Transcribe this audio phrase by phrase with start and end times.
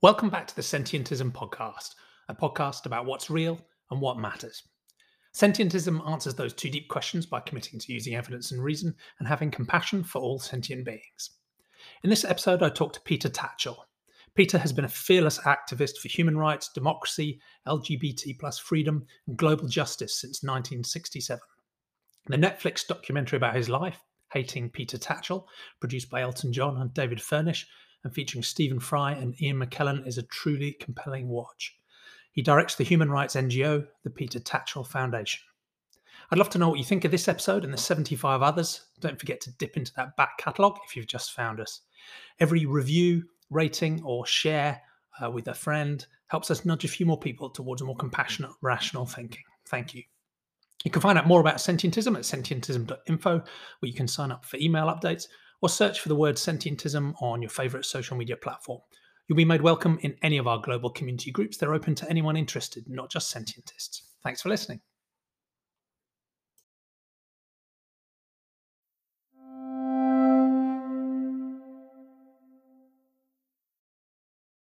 [0.00, 1.96] Welcome back to the Sentientism Podcast,
[2.28, 3.58] a podcast about what's real
[3.90, 4.62] and what matters.
[5.34, 9.50] Sentientism answers those two deep questions by committing to using evidence and reason and having
[9.50, 11.30] compassion for all sentient beings.
[12.04, 13.78] In this episode, I talk to Peter Tatchell.
[14.36, 19.66] Peter has been a fearless activist for human rights, democracy, LGBT plus freedom, and global
[19.66, 21.40] justice since 1967.
[22.28, 23.98] The Netflix documentary about his life,
[24.32, 25.46] Hating Peter Tatchell,
[25.80, 27.66] produced by Elton John and David Furnish,
[28.04, 31.76] and featuring Stephen Fry and Ian McKellen is a truly compelling watch.
[32.32, 35.40] He directs the human rights NGO, the Peter Tatchell Foundation.
[36.30, 38.82] I'd love to know what you think of this episode and the 75 others.
[39.00, 41.80] Don't forget to dip into that back catalogue if you've just found us.
[42.38, 44.82] Every review, rating, or share
[45.22, 48.50] uh, with a friend helps us nudge a few more people towards a more compassionate,
[48.60, 49.42] rational thinking.
[49.66, 50.02] Thank you.
[50.84, 54.58] You can find out more about sentientism at sentientism.info, where you can sign up for
[54.58, 55.26] email updates
[55.60, 58.80] or search for the word sentientism on your favorite social media platform.
[59.28, 61.56] You'll be made welcome in any of our global community groups.
[61.56, 64.02] They're open to anyone interested, not just sentientists.
[64.22, 64.80] Thanks for listening.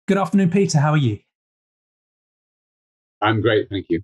[0.06, 0.78] Good afternoon, Peter.
[0.78, 1.19] How are you?
[3.20, 4.03] I'm great, thank you.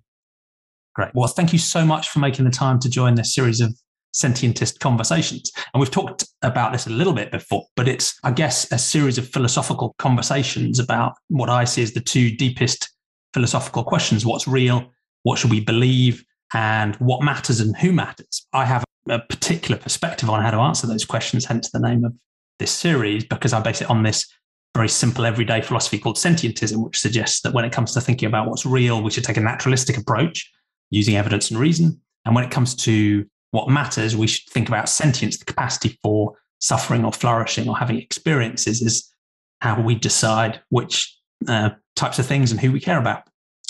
[0.95, 1.11] Great.
[1.13, 3.77] Well, thank you so much for making the time to join this series of
[4.13, 5.51] sentientist conversations.
[5.73, 9.17] And we've talked about this a little bit before, but it's, I guess, a series
[9.17, 12.89] of philosophical conversations about what I see as the two deepest
[13.33, 14.91] philosophical questions what's real,
[15.23, 18.47] what should we believe, and what matters and who matters.
[18.53, 22.13] I have a particular perspective on how to answer those questions, hence the name of
[22.57, 24.27] this series, because I base it on this
[24.75, 28.47] very simple everyday philosophy called sentientism, which suggests that when it comes to thinking about
[28.47, 30.49] what's real, we should take a naturalistic approach
[30.91, 31.99] using evidence and reason.
[32.25, 36.35] And when it comes to what matters, we should think about sentience, the capacity for
[36.59, 39.11] suffering or flourishing or having experiences is
[39.61, 43.23] how we decide which uh, types of things and who we care about.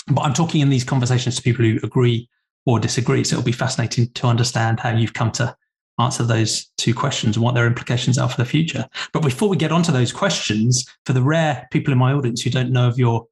[0.08, 2.28] But I'm talking in these conversations to people who agree
[2.66, 3.24] or disagree.
[3.24, 5.56] So it'll be fascinating to understand how you've come to
[5.98, 8.86] answer those two questions and what their implications are for the future.
[9.12, 12.50] But before we get onto those questions, for the rare people in my audience who
[12.50, 13.26] don't know of your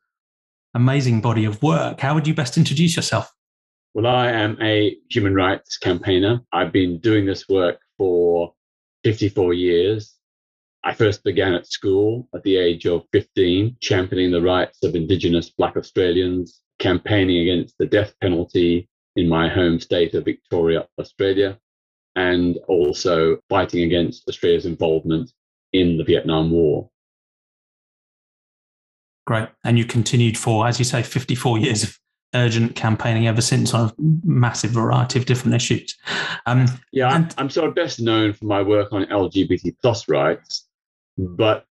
[0.75, 3.33] amazing body of work, how would you best introduce yourself?
[3.95, 6.41] Well, I am a human rights campaigner.
[6.53, 8.55] I've been doing this work for
[9.05, 10.15] 54 years.
[10.85, 15.51] I first began at school at the age of 15, championing the rights of Indigenous
[15.51, 21.59] Black Australians, campaigning against the death penalty in my home state of Victoria, Australia,
[22.15, 25.33] and also fighting against Australia's involvement
[25.73, 26.89] in the Vietnam War.
[29.27, 29.49] Great.
[29.65, 31.99] And you continued for, as you say, 54 years of
[32.35, 33.95] urgent campaigning ever since on a
[34.25, 35.97] massive variety of different issues.
[36.47, 40.67] Um, yeah, and, I'm sort of best known for my work on LGBT plus rights,
[41.17, 41.65] but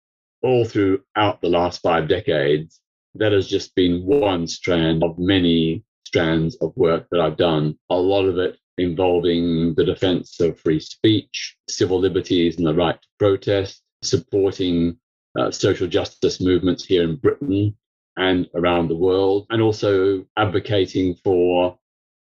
[0.42, 2.80] all throughout the last five decades,
[3.16, 7.78] that has just been one strand of many strands of work that I've done.
[7.90, 13.02] A lot of it involving the defense of free speech, civil liberties, and the right
[13.02, 14.98] to protest, supporting
[15.38, 17.76] uh, social justice movements here in Britain,
[18.18, 21.78] and around the world, and also advocating for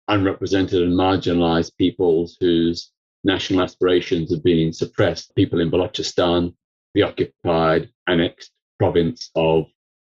[0.09, 2.91] unrepresented and marginalized peoples whose
[3.25, 6.55] national aspirations are being suppressed, people in Balochistan,
[6.95, 9.67] the occupied, annexed province of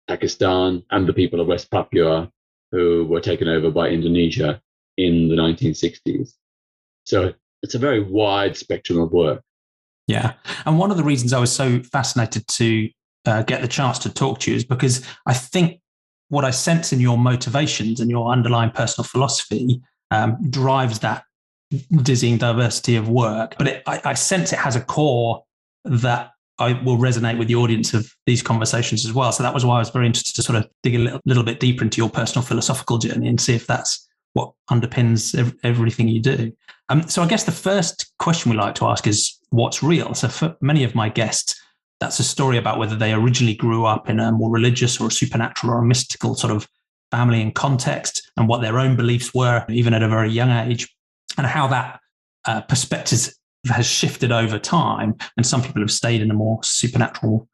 [0.09, 2.31] Pakistan, and the people of West Papua
[2.73, 4.61] who were taken over by Indonesia
[4.97, 6.35] in the 1960s.
[7.05, 7.33] So
[7.63, 9.43] it's a very wide spectrum of work.
[10.07, 10.35] Yeah.
[10.67, 12.89] And one of the reasons I was so fascinated to
[13.27, 15.81] uh, get the chance to talk to you is because I think
[16.29, 21.25] what I sense in your motivations and your underlying personal philosophy um, drives that
[22.03, 23.57] dizzying diversity of work.
[23.59, 25.45] But it, I, I sense it has a core
[25.85, 29.33] that I will resonate with the audience of these conversations as well.
[29.33, 31.43] So that was why I was very interested to sort of dig a little, little
[31.43, 36.07] bit deeper into your personal philosophical journey and see if that's what underpins ev- everything
[36.09, 36.53] you do.
[36.91, 40.15] Um, so I guess the first question we like to ask is what's real?
[40.15, 41.61] So for many of my guests,
[42.01, 45.13] that's a story about whether they originally grew up in a more religious or a
[45.13, 46.67] supernatural or a mystical sort of
[47.11, 50.89] family and context and what their own beliefs were, even at a very young age,
[51.37, 52.01] and how that
[52.47, 53.29] uh, perspective
[53.67, 55.15] has shifted over time.
[55.37, 57.49] And some people have stayed in a more supernatural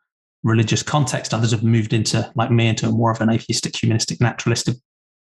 [0.45, 1.35] religious context.
[1.35, 4.77] Others have moved into, like me, into a more of an atheistic, humanistic, naturalistic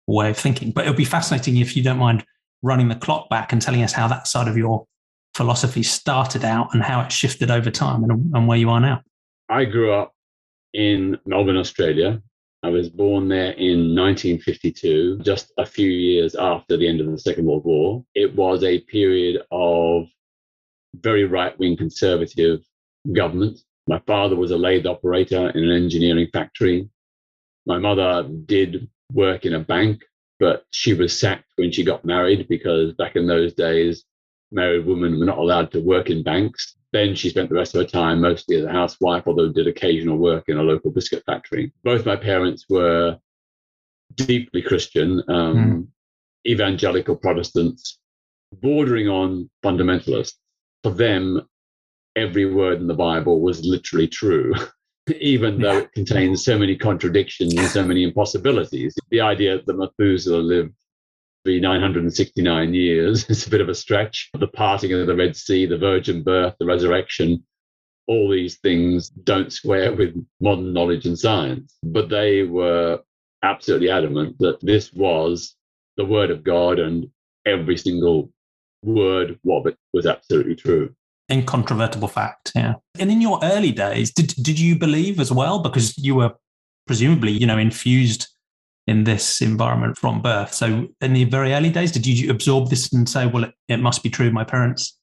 [0.07, 0.71] way of thinking.
[0.71, 2.25] But it would be fascinating if you don't mind
[2.63, 4.87] running the clock back and telling us how that side of your
[5.35, 9.03] philosophy started out and how it shifted over time and, and where you are now.
[9.49, 10.15] I grew up
[10.73, 12.23] in Melbourne, Australia.
[12.63, 17.19] I was born there in 1952, just a few years after the end of the
[17.19, 18.05] Second World War.
[18.15, 20.07] It was a period of
[20.95, 22.61] very right wing conservative
[23.13, 23.61] government.
[23.87, 26.89] My father was a lathe operator in an engineering factory.
[27.67, 30.03] My mother did work in a bank,
[30.39, 34.05] but she was sacked when she got married because back in those days,
[34.53, 36.77] married women were not allowed to work in banks.
[36.93, 40.19] Then she spent the rest of her time mostly as a housewife, although did occasional
[40.19, 41.73] work in a local biscuit factory.
[41.85, 43.19] Both my parents were
[44.17, 45.87] deeply Christian, um, mm.
[46.51, 47.99] evangelical Protestants,
[48.53, 50.35] bordering on fundamentalists.
[50.83, 51.43] For them,
[52.17, 54.55] every word in the Bible was literally true,
[55.21, 58.95] even though it contains so many contradictions and so many impossibilities.
[59.11, 60.75] The idea that Methuselah lived
[61.45, 63.25] be 969 years.
[63.31, 64.31] It's a bit of a stretch.
[64.39, 67.45] The parting of the Red Sea, the virgin birth, the resurrection,
[68.07, 71.77] all these things don't square with modern knowledge and science.
[71.83, 73.01] But they were
[73.43, 75.55] absolutely adamant that this was
[75.97, 77.07] the word of God and
[77.47, 78.31] every single
[78.83, 80.95] word of it was absolutely true.
[81.31, 82.75] Incontrovertible fact, yeah.
[82.99, 85.61] And in your early days, did did you believe as well?
[85.61, 86.35] Because you were
[86.87, 88.27] presumably, you know, infused
[88.91, 90.53] in this environment from birth.
[90.53, 93.77] So in the very early days, did you absorb this and say, well, it, it
[93.79, 94.99] must be true, my parents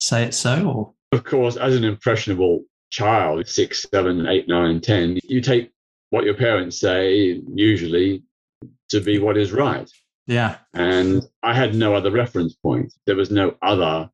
[0.00, 0.68] say it so?
[0.68, 5.70] Or of course, as an impressionable child, six, seven, eight, nine, ten, you take
[6.10, 8.24] what your parents say usually
[8.88, 9.88] to be what is right.
[10.26, 10.56] Yeah.
[10.74, 12.92] And I had no other reference point.
[13.06, 14.10] There was no other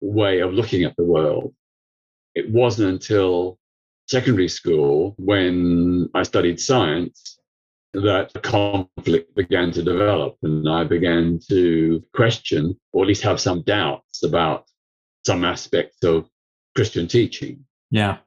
[0.00, 1.54] way of looking at the world.
[2.34, 3.58] It wasn't until
[4.06, 7.38] secondary school when I studied science
[7.94, 13.62] that conflict began to develop and I began to question or at least have some
[13.62, 14.64] doubts about
[15.26, 16.28] some aspects of
[16.74, 17.64] Christian teaching.
[17.90, 18.18] Yeah.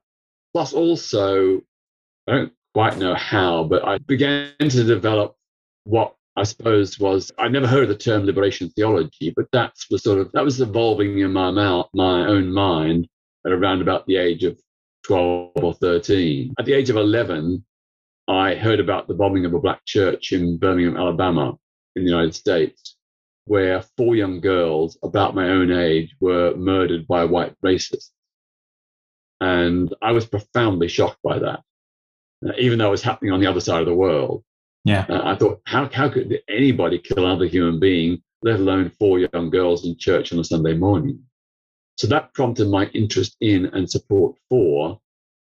[0.54, 1.62] Plus, also,
[2.28, 5.36] I don't quite know how, but I began to develop
[5.86, 10.04] what I suppose was I never heard of the term liberation theology, but that was
[10.04, 13.08] sort of that was evolving in my mouth, my own mind
[13.46, 14.60] at around about the age of
[15.04, 16.54] 12 or 13.
[16.60, 17.64] At the age of 11,
[18.28, 21.58] I heard about the bombing of a black church in Birmingham, Alabama,
[21.96, 22.98] in the United States,
[23.46, 28.10] where four young girls about my own age were murdered by white racists.
[29.42, 31.62] And I was profoundly shocked by that,
[32.48, 34.44] uh, even though it was happening on the other side of the world.
[34.86, 35.06] Yeah.
[35.08, 39.50] Uh, I thought, how, how could anybody kill another human being, let alone four young
[39.50, 41.22] girls in church on a Sunday morning?
[41.98, 45.00] So that prompted my interest in and support for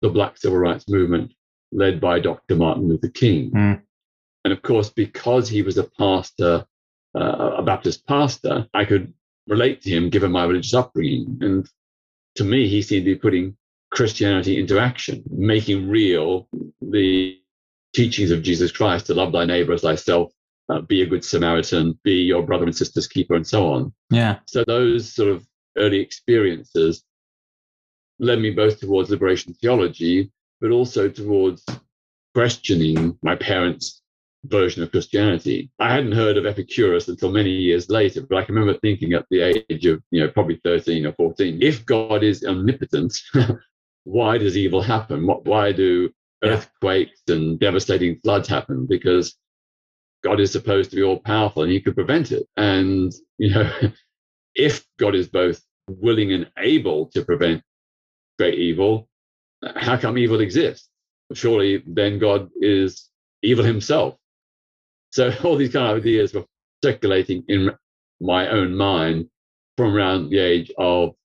[0.01, 1.31] the Black Civil Rights Movement
[1.71, 2.55] led by Dr.
[2.55, 3.51] Martin Luther King.
[3.51, 3.81] Mm.
[4.45, 6.65] And of course, because he was a pastor,
[7.15, 9.13] uh, a Baptist pastor, I could
[9.47, 11.37] relate to him given my religious upbringing.
[11.41, 11.69] And
[12.35, 13.57] to me, he seemed to be putting
[13.91, 16.47] Christianity into action, making real
[16.81, 17.37] the
[17.93, 20.31] teachings of Jesus Christ to love thy neighbor as thyself,
[20.69, 23.93] uh, be a good Samaritan, be your brother and sister's keeper, and so on.
[24.11, 24.39] Yeah.
[24.45, 25.45] So those sort of
[25.77, 27.03] early experiences
[28.19, 30.31] led me both towards liberation theology,
[30.61, 31.65] but also towards
[32.33, 34.01] questioning my parents'
[34.45, 35.69] version of Christianity.
[35.79, 39.25] I hadn't heard of Epicurus until many years later, but I can remember thinking at
[39.29, 43.17] the age of, you know, probably 13 or 14, if God is omnipotent,
[44.03, 45.27] why does evil happen?
[45.27, 46.09] What, why do
[46.43, 48.85] earthquakes and devastating floods happen?
[48.85, 49.35] Because
[50.23, 52.47] God is supposed to be all powerful and he could prevent it.
[52.55, 53.71] And, you know,
[54.55, 57.61] if God is both willing and able to prevent
[58.37, 59.08] great evil,
[59.75, 60.89] how come evil exists?
[61.33, 63.09] Surely then God is
[63.41, 64.15] evil himself.
[65.11, 66.45] So all these kind of ideas were
[66.83, 67.71] circulating in
[68.21, 69.29] my own mind
[69.77, 71.15] from around the age of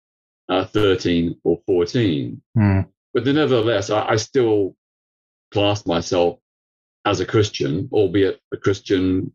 [0.49, 2.40] uh, 13 or 14.
[2.56, 2.87] Mm.
[3.12, 4.76] But nevertheless, I, I still
[5.52, 6.38] class myself
[7.04, 9.32] as a Christian, albeit a Christian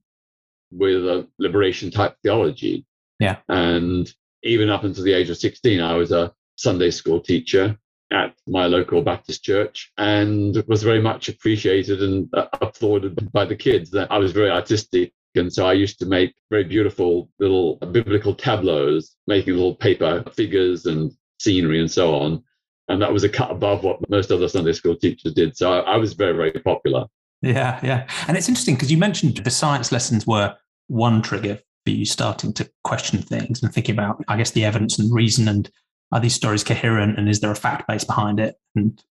[0.71, 2.85] with a liberation type theology.
[3.19, 3.37] Yeah.
[3.47, 4.11] And
[4.43, 7.77] even up until the age of 16, I was a Sunday school teacher
[8.11, 13.95] at my local Baptist church and was very much appreciated and applauded by the kids.
[13.95, 15.13] I was very artistic.
[15.35, 20.85] And so I used to make very beautiful little biblical tableaus, making little paper figures
[20.85, 22.43] and scenery and so on.
[22.87, 25.55] And that was a cut above what most other Sunday school teachers did.
[25.55, 27.05] So I, I was very, very popular.
[27.43, 28.09] Yeah, yeah.
[28.27, 30.55] And it's interesting because you mentioned the science lessons were
[30.87, 34.97] one trigger for you starting to question things and thinking about, I guess, the evidence
[34.97, 35.69] and reason and
[36.11, 38.55] are these stories coherent and is there a fact base behind it?
[38.75, 39.01] And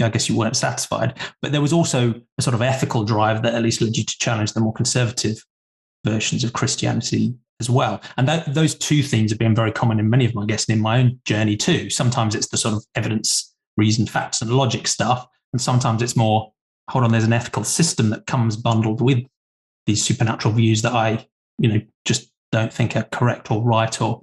[0.00, 1.18] I guess you weren't satisfied.
[1.40, 4.18] But there was also a sort of ethical drive that at least led you to
[4.18, 5.42] challenge the more conservative
[6.04, 8.00] versions of Christianity as well.
[8.16, 10.76] And that, those two themes have been very common in many of my guests and
[10.76, 11.88] in my own journey too.
[11.90, 15.26] Sometimes it's the sort of evidence, reason, facts, and logic stuff.
[15.52, 16.52] And sometimes it's more,
[16.90, 19.24] hold on, there's an ethical system that comes bundled with
[19.86, 21.26] these supernatural views that I,
[21.58, 24.22] you know, just don't think are correct or right or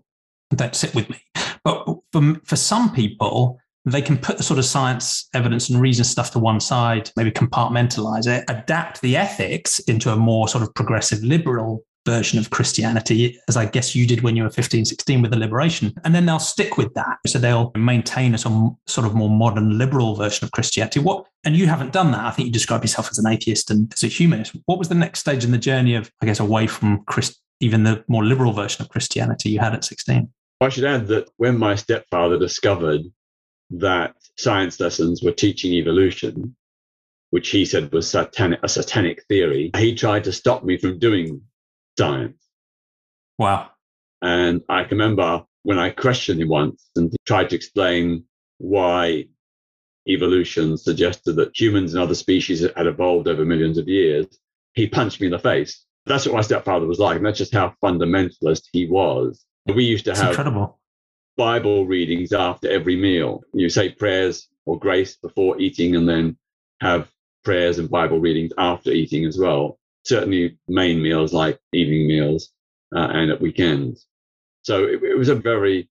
[0.57, 1.17] don't sit with me.
[1.63, 6.05] But for, for some people, they can put the sort of science, evidence, and reason
[6.05, 10.73] stuff to one side, maybe compartmentalize it, adapt the ethics into a more sort of
[10.73, 15.21] progressive liberal version of Christianity, as I guess you did when you were 15, 16
[15.21, 15.93] with the liberation.
[16.03, 17.17] And then they'll stick with that.
[17.27, 20.99] So they'll maintain a sort of more modern liberal version of Christianity.
[20.99, 22.25] What and you haven't done that.
[22.25, 24.55] I think you describe yourself as an atheist and as a humanist.
[24.65, 27.83] What was the next stage in the journey of, I guess, away from Christ, even
[27.83, 30.31] the more liberal version of Christianity you had at 16?
[30.63, 33.01] I should add that when my stepfather discovered
[33.71, 36.55] that science lessons were teaching evolution,
[37.31, 41.41] which he said was satanic, a satanic theory, he tried to stop me from doing
[41.97, 42.37] science.
[43.39, 43.71] Wow.
[44.21, 48.25] And I can remember when I questioned him once and tried to explain
[48.57, 49.25] why
[50.07, 54.27] evolution suggested that humans and other species had evolved over millions of years,
[54.73, 55.85] he punched me in the face.
[56.05, 57.17] That's what my stepfather was like.
[57.17, 59.45] And that's just how fundamentalist he was.
[59.65, 60.79] We used to it's have incredible.
[61.37, 63.43] Bible readings after every meal.
[63.53, 66.37] You say prayers or grace before eating and then
[66.81, 67.09] have
[67.43, 69.79] prayers and Bible readings after eating as well.
[70.05, 72.51] Certainly main meals like evening meals
[72.95, 74.05] uh, and at weekends.
[74.63, 75.89] So it, it was a very,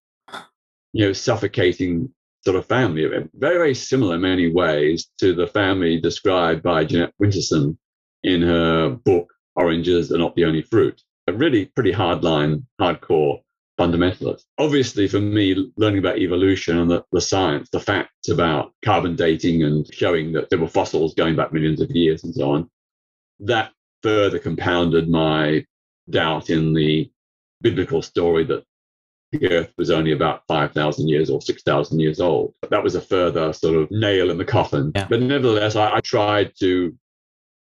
[0.93, 2.13] you know, suffocating
[2.45, 7.15] sort of family, very, very similar in many ways to the family described by Jeanette
[7.21, 7.77] Winterson
[8.23, 11.01] in her book, Oranges Are Not the Only Fruit.
[11.29, 13.41] A really pretty hardline, hardcore
[13.83, 14.45] fundamentalist.
[14.59, 19.63] Obviously, for me, learning about evolution and the, the science, the facts about carbon dating
[19.65, 22.71] and showing that there were fossils going back millions of years and so on,
[23.41, 23.73] that
[24.03, 25.65] further compounded my
[26.11, 27.11] doubt in the
[27.61, 28.65] biblical story that
[29.33, 32.55] the earth was only about 5,000 years or 6,000 years old.
[32.69, 34.93] That was a further sort of nail in the coffin.
[34.95, 35.07] Yeah.
[35.09, 36.95] But nevertheless, I, I, tried to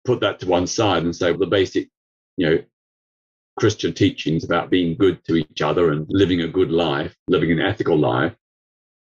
[0.04, 1.90] put that to one side and say, well, the basic,
[2.36, 2.64] you know,
[3.60, 7.62] Christian teachings about being good to each other and living a good life, living an
[7.62, 8.36] ethical life,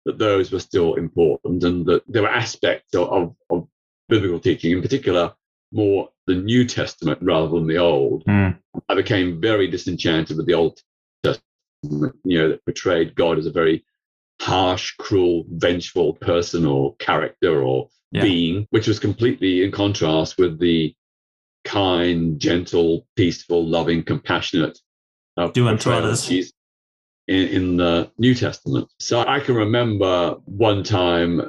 [0.05, 3.69] that those were still important and that there were aspects of, of, of
[4.09, 5.35] biblical teaching, in particular,
[5.73, 8.25] more the New Testament rather than the Old.
[8.25, 8.57] Mm.
[8.89, 10.81] I became very disenchanted with the Old
[11.25, 13.85] Testament, you know, that portrayed God as a very
[14.41, 18.23] harsh, cruel, vengeful person or character or yeah.
[18.23, 20.95] being, which was completely in contrast with the
[21.67, 24.79] kind, gentle, peaceful, loving, compassionate
[25.37, 26.31] uh, do unto others
[27.29, 28.89] in, in the New Testament.
[28.99, 31.43] So I can remember one time,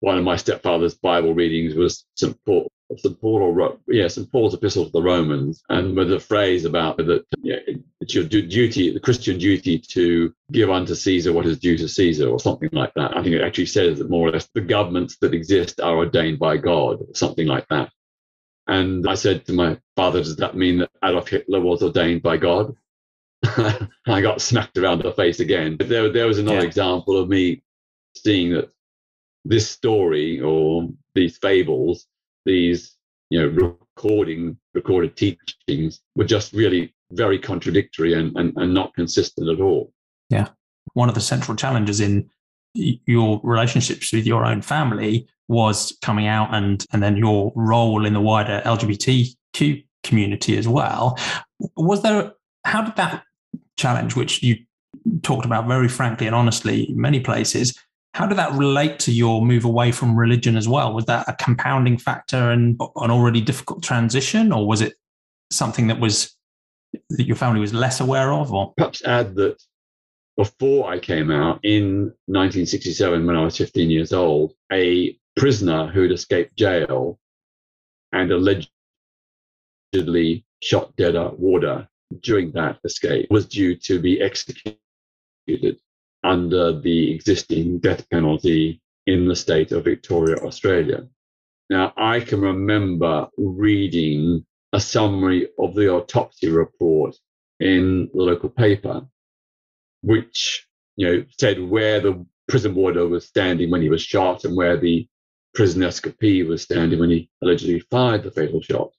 [0.00, 2.36] one of my stepfather's Bible readings was St.
[2.44, 3.20] Paul, St.
[3.20, 4.30] Paul or yeah, St.
[4.30, 7.56] Paul's epistle to the Romans, and with a phrase about that yeah,
[8.00, 12.28] it's your duty, the Christian duty to give unto Caesar what is due to Caesar,
[12.28, 13.16] or something like that.
[13.16, 16.38] I think it actually says that more or less the governments that exist are ordained
[16.38, 17.90] by God, something like that.
[18.68, 22.36] And I said to my father, does that mean that Adolf Hitler was ordained by
[22.36, 22.76] God?
[24.06, 25.76] I got smacked around the face again.
[25.76, 26.64] But There, there was another yeah.
[26.64, 27.62] example of me
[28.14, 28.70] seeing that
[29.44, 32.06] this story or these fables
[32.44, 32.96] these
[33.30, 39.48] you know recording recorded teachings were just really very contradictory and, and, and not consistent
[39.48, 39.92] at all
[40.28, 40.48] yeah
[40.94, 42.28] one of the central challenges in
[43.06, 48.12] your relationships with your own family was coming out and and then your role in
[48.12, 51.18] the wider lgbtq community as well
[51.76, 52.32] was there
[52.64, 53.22] how did that
[53.76, 54.56] challenge which you
[55.22, 57.78] talked about very frankly and honestly in many places
[58.14, 60.92] how did that relate to your move away from religion as well?
[60.92, 64.94] Was that a compounding factor and an already difficult transition, or was it
[65.52, 66.34] something that was
[67.10, 68.52] that your family was less aware of?
[68.52, 69.62] Or perhaps add that
[70.38, 76.02] before I came out in 1967, when I was 15 years old, a prisoner who
[76.02, 77.18] had escaped jail
[78.12, 78.70] and allegedly
[80.62, 81.88] shot dead a warder
[82.20, 84.78] during that escape was due to be executed
[86.22, 91.08] under the existing death penalty in the state of Victoria, Australia.
[91.68, 97.16] Now, I can remember reading a summary of the autopsy report
[97.58, 99.04] in the local paper,
[100.02, 104.56] which you know said where the prison warder was standing when he was shot and
[104.56, 105.06] where the
[105.54, 108.90] prison escapee was standing when he allegedly fired the fatal shot.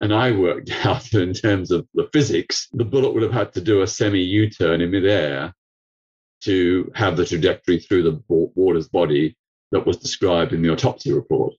[0.00, 3.52] And I worked out that in terms of the physics, the bullet would have had
[3.54, 5.54] to do a semi U turn in midair
[6.42, 9.36] to have the trajectory through the warder's body
[9.72, 11.54] that was described in the autopsy report.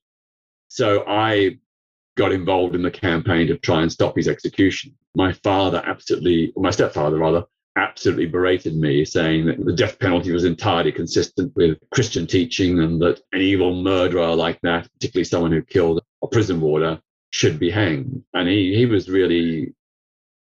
[0.68, 1.58] So I
[2.16, 4.96] got involved in the campaign to try and stop his execution.
[5.14, 7.44] My father absolutely, my stepfather rather,
[7.76, 13.00] absolutely berated me, saying that the death penalty was entirely consistent with Christian teaching and
[13.02, 17.70] that an evil murderer like that, particularly someone who killed a prison warder, should be
[17.70, 18.22] hanged.
[18.32, 19.74] And he, he was really,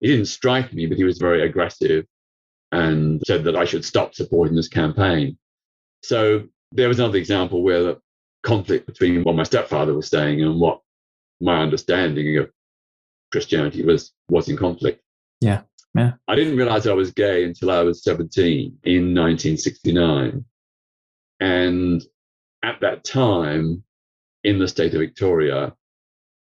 [0.01, 2.05] he didn't strike me, but he was very aggressive
[2.71, 5.37] and said that I should stop supporting this campaign.
[6.03, 8.01] So there was another example where the
[8.41, 10.81] conflict between what my stepfather was saying and what
[11.39, 12.51] my understanding of
[13.31, 15.01] Christianity was was in conflict.
[15.39, 15.61] Yeah.
[15.95, 16.13] Yeah.
[16.27, 20.43] I didn't realize I was gay until I was 17 in 1969.
[21.39, 22.03] And
[22.63, 23.83] at that time,
[24.43, 25.73] in the state of Victoria,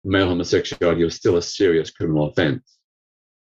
[0.04, 2.78] male homosexuality was still a serious criminal offense.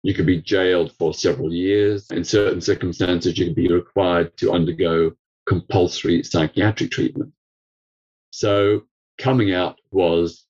[0.03, 2.11] You could be jailed for several years.
[2.11, 5.13] In certain circumstances, you could be required to undergo
[5.47, 7.33] compulsory psychiatric treatment.
[8.31, 8.83] So
[9.19, 10.47] coming out was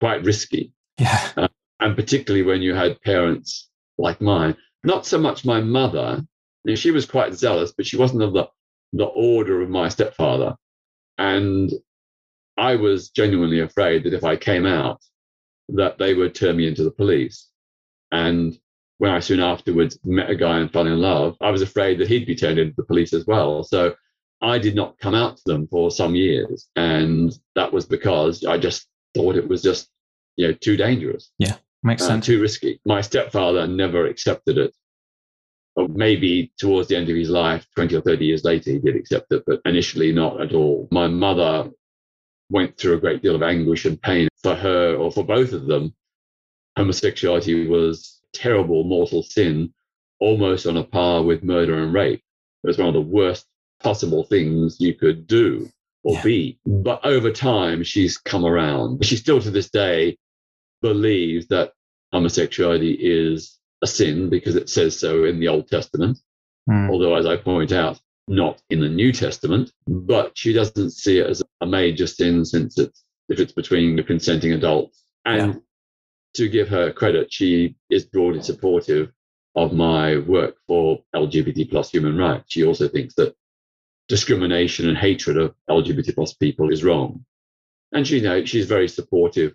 [0.00, 0.72] quite risky.
[0.98, 1.28] Yeah.
[1.36, 1.48] Uh,
[1.80, 3.68] and particularly when you had parents
[3.98, 6.24] like mine, not so much my mother.
[6.74, 8.48] she was quite zealous, but she wasn't of the,
[8.92, 10.56] the order of my stepfather.
[11.18, 11.70] And
[12.56, 15.02] I was genuinely afraid that if I came out,
[15.68, 17.48] that they would turn me into the police.
[18.10, 18.58] And
[18.98, 22.08] when I soon afterwards met a guy and fell in love, I was afraid that
[22.08, 23.62] he'd be turned into the police as well.
[23.62, 23.94] So
[24.42, 26.68] I did not come out to them for some years.
[26.76, 29.88] And that was because I just thought it was just,
[30.36, 31.30] you know, too dangerous.
[31.38, 32.26] Yeah, makes uh, sense.
[32.26, 32.80] Too risky.
[32.84, 34.74] My stepfather never accepted it.
[35.76, 38.96] Or maybe towards the end of his life, 20 or 30 years later, he did
[38.96, 40.88] accept it, but initially not at all.
[40.90, 41.70] My mother
[42.50, 45.66] went through a great deal of anguish and pain for her or for both of
[45.66, 45.94] them.
[46.76, 49.72] Homosexuality was terrible mortal sin,
[50.18, 52.22] almost on a par with murder and rape.
[52.64, 53.46] It was one of the worst
[53.82, 55.68] possible things you could do
[56.02, 56.22] or yeah.
[56.22, 56.58] be.
[56.66, 59.04] But over time, she's come around.
[59.04, 60.18] She still to this day
[60.82, 61.72] believes that
[62.12, 66.18] homosexuality is a sin because it says so in the Old Testament.
[66.68, 66.90] Mm.
[66.90, 71.26] Although, as I point out, not in the New Testament, but she doesn't see it
[71.26, 75.04] as a major sin since it's if it's between the consenting adults.
[75.24, 75.60] And yeah.
[76.34, 79.12] to give her credit, she is broadly supportive
[79.56, 82.44] of my work for LGBT plus human rights.
[82.48, 83.34] She also thinks that
[84.08, 87.24] discrimination and hatred of LGBT plus people is wrong.
[87.92, 89.54] And she you know she's very supportive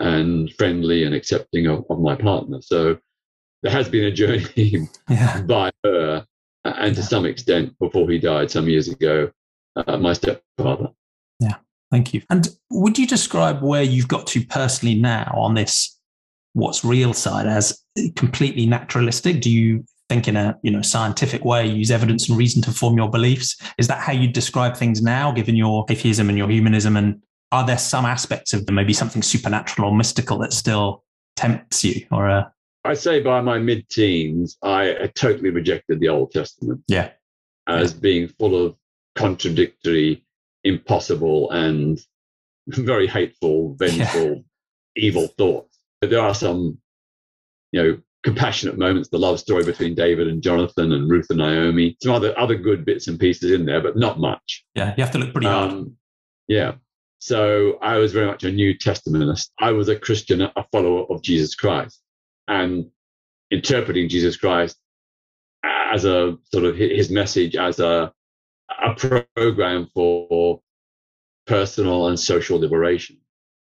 [0.00, 2.60] and friendly and accepting of, of my partner.
[2.60, 2.98] So
[3.62, 5.42] there has been a journey yeah.
[5.42, 6.26] by her
[6.64, 9.30] and to some extent before he died some years ago,
[9.76, 10.88] uh, my stepfather.
[11.38, 11.56] Yeah,
[11.90, 12.22] thank you.
[12.30, 15.96] And would you describe where you've got to personally now on this
[16.52, 17.80] what's real side as
[18.16, 19.40] completely naturalistic?
[19.40, 22.96] Do you think in a you know scientific way, use evidence and reason to form
[22.96, 23.56] your beliefs?
[23.78, 26.96] Is that how you describe things now, given your atheism and your humanism?
[26.96, 27.22] And
[27.52, 31.04] are there some aspects of them, maybe something supernatural or mystical that still
[31.36, 32.44] tempts you, or uh,
[32.84, 36.82] I say by my mid teens, I totally rejected the Old Testament.
[36.88, 37.10] Yeah.
[37.66, 38.00] As yeah.
[38.00, 38.74] being full of
[39.16, 40.24] contradictory,
[40.64, 42.00] impossible, and
[42.68, 44.42] very hateful, vengeful, yeah.
[44.96, 45.78] evil thoughts.
[46.00, 46.78] But there are some,
[47.72, 51.96] you know, compassionate moments, the love story between David and Jonathan and Ruth and Naomi,
[52.02, 54.64] some other other good bits and pieces in there, but not much.
[54.74, 55.92] Yeah, you have to look pretty um, hard.
[56.48, 56.72] Yeah.
[57.20, 59.50] So I was very much a New Testamentist.
[59.58, 62.00] I was a Christian, a follower of Jesus Christ
[62.48, 62.90] and
[63.50, 64.78] interpreting Jesus Christ
[65.62, 68.10] as a sort of his message as a,
[68.82, 68.94] a
[69.36, 70.62] program for
[71.46, 73.18] personal and social liberation.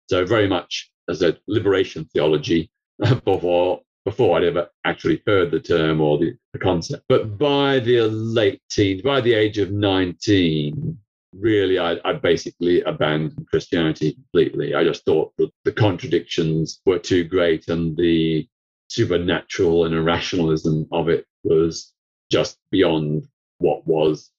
[0.08, 2.70] So very much as a liberation theology
[3.24, 7.04] before before I'd ever actually heard the term or the, the concept.
[7.08, 10.98] But by the late teens, by the age of 19,
[11.32, 14.74] really I, I, basically abandoned Christianity completely.
[14.74, 18.46] I just thought that the contradictions were too great and the
[18.88, 21.92] supernatural and irrationalism of it was
[22.30, 23.26] just beyond
[23.58, 24.30] what was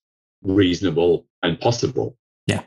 [0.43, 2.17] reasonable and possible.
[2.45, 2.63] Yeah.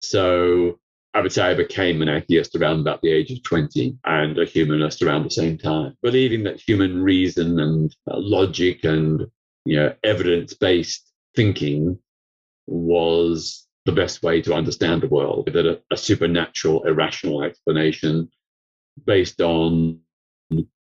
[0.00, 0.78] So
[1.12, 4.44] I would say I became an atheist around about the age of 20 and a
[4.44, 9.26] humanist around the same time, believing that human reason and uh, logic and
[9.64, 11.98] you know evidence-based thinking
[12.70, 18.30] was the best way to understand the world, that a, a supernatural, irrational explanation
[19.06, 19.98] based on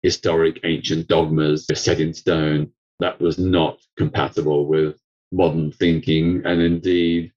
[0.02, 4.96] historic ancient dogmas set in stone that was not compatible with
[5.30, 7.32] modern thinking and indeed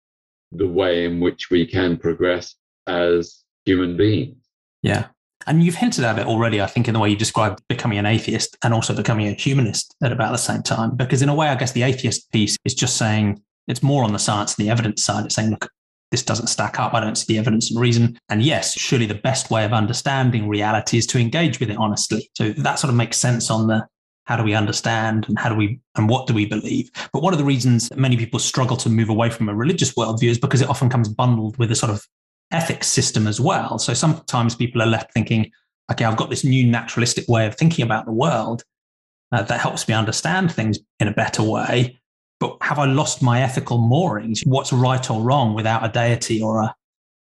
[0.51, 2.55] the way in which we can progress
[2.87, 4.37] as human beings.
[4.81, 5.07] Yeah.
[5.47, 8.05] And you've hinted at it already, I think, in the way you described becoming an
[8.05, 10.95] atheist and also becoming a humanist at about the same time.
[10.95, 14.13] Because in a way, I guess the atheist piece is just saying it's more on
[14.13, 15.25] the science and the evidence side.
[15.25, 15.69] It's saying, look,
[16.11, 16.93] this doesn't stack up.
[16.93, 18.17] I don't see the evidence and reason.
[18.29, 22.29] And yes, surely the best way of understanding reality is to engage with it honestly.
[22.35, 23.87] So that sort of makes sense on the
[24.25, 27.33] how do we understand and how do we and what do we believe but one
[27.33, 30.61] of the reasons many people struggle to move away from a religious worldview is because
[30.61, 32.05] it often comes bundled with a sort of
[32.51, 35.49] ethics system as well so sometimes people are left thinking
[35.91, 38.63] okay i've got this new naturalistic way of thinking about the world
[39.31, 41.97] uh, that helps me understand things in a better way
[42.39, 44.41] but have I lost my ethical moorings?
[44.45, 46.75] What's right or wrong without a deity or a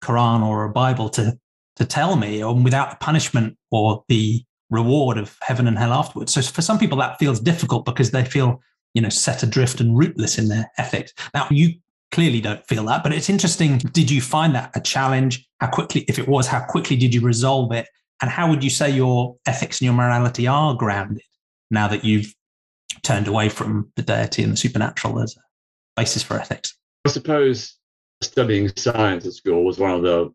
[0.03, 1.39] Quran or a Bible to,
[1.77, 6.33] to tell me, or without the punishment or the reward of heaven and hell afterwards?
[6.33, 8.61] So for some people, that feels difficult because they feel,
[8.95, 11.13] you know, set adrift and rootless in their ethics.
[11.35, 11.75] Now, you
[12.11, 13.79] clearly don't feel that, but it's interesting.
[13.79, 15.47] Did you find that a challenge?
[15.61, 17.87] How quickly, if it was, how quickly did you resolve it?
[18.21, 21.23] And how would you say your ethics and your morality are grounded
[21.71, 22.35] now that you've
[23.03, 25.41] turned away from the deity and the supernatural as a
[25.97, 26.75] basis for ethics?
[27.05, 27.77] I suppose
[28.23, 30.33] studying science at school was one of the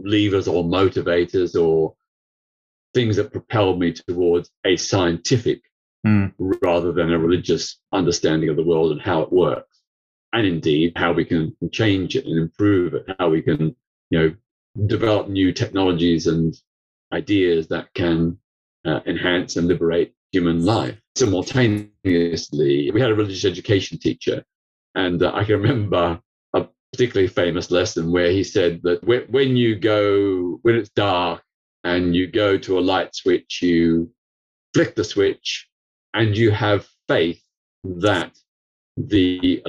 [0.00, 1.94] levers or motivators or
[2.94, 5.62] things that propelled me towards a scientific
[6.06, 6.32] mm.
[6.62, 9.80] rather than a religious understanding of the world and how it works.
[10.32, 13.74] And indeed, how we can change it and improve it, how we can,
[14.10, 14.34] you know,
[14.86, 16.54] develop new technologies and
[17.12, 18.38] ideas that can
[18.84, 20.98] uh, enhance and liberate human life.
[21.16, 24.44] Simultaneously, we had a religious education teacher,
[24.94, 26.20] and uh, I can remember
[26.54, 31.42] a particularly famous lesson where he said that when you go, when it's dark
[31.84, 34.10] and you go to a light switch, you
[34.72, 35.68] flick the switch
[36.14, 37.42] and you have faith
[37.84, 38.32] that
[38.96, 39.62] the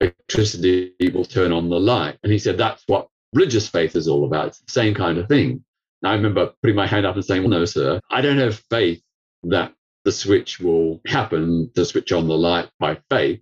[0.00, 2.18] electricity will turn on the light.
[2.22, 4.48] And he said that's what religious faith is all about.
[4.48, 5.64] It's the same kind of thing.
[6.04, 9.00] I remember putting my hand up and saying, Well, no, sir, I don't have faith
[9.44, 9.72] that
[10.04, 13.40] the switch will happen to switch on the light by faith.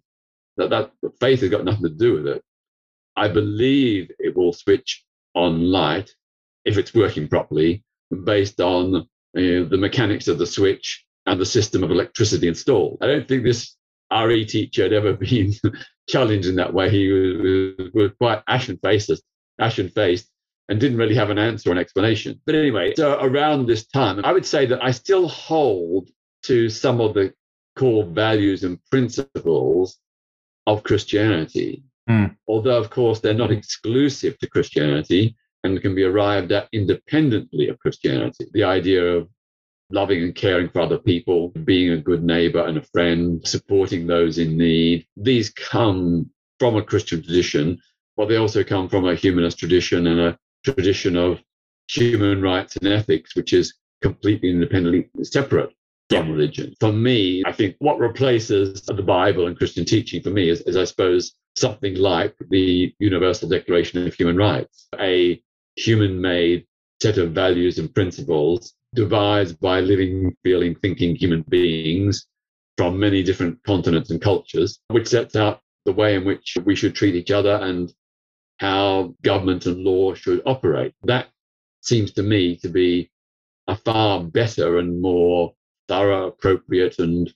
[0.56, 2.42] That, that faith has got nothing to do with it.
[3.16, 6.10] I believe it will switch on light
[6.64, 7.84] if it's working properly
[8.24, 12.98] based on the mechanics of the switch and the system of electricity installed.
[13.00, 13.76] I don't think this
[14.12, 15.54] RE teacher had ever been
[16.08, 16.90] challenged in that way.
[16.90, 19.10] He was, was quite ashen faced,
[19.58, 20.28] ashen faced,
[20.68, 22.40] and didn't really have an answer or an explanation.
[22.46, 26.10] But anyway, so around this time, I would say that I still hold
[26.44, 27.32] to some of the
[27.76, 29.98] core values and principles
[30.66, 31.82] of Christianity.
[32.08, 32.36] Mm.
[32.48, 37.78] Although, of course, they're not exclusive to Christianity and can be arrived at independently of
[37.78, 38.46] Christianity.
[38.52, 39.28] The idea of
[39.90, 44.38] loving and caring for other people, being a good neighbor and a friend, supporting those
[44.38, 47.78] in need, these come from a Christian tradition,
[48.16, 51.40] but they also come from a humanist tradition and a tradition of
[51.88, 55.70] human rights and ethics, which is completely independently separate
[56.10, 56.74] from religion.
[56.80, 60.76] For me, I think what replaces the Bible and Christian teaching for me is, is,
[60.76, 65.42] I suppose, something like the Universal Declaration of Human Rights, a
[65.76, 66.66] human made
[67.00, 72.26] set of values and principles devised by living, feeling, thinking human beings
[72.76, 76.94] from many different continents and cultures, which sets out the way in which we should
[76.94, 77.92] treat each other and
[78.58, 80.92] how government and law should operate.
[81.04, 81.28] That
[81.82, 83.10] seems to me to be
[83.66, 85.54] a far better and more
[85.90, 87.34] thorough, appropriate, and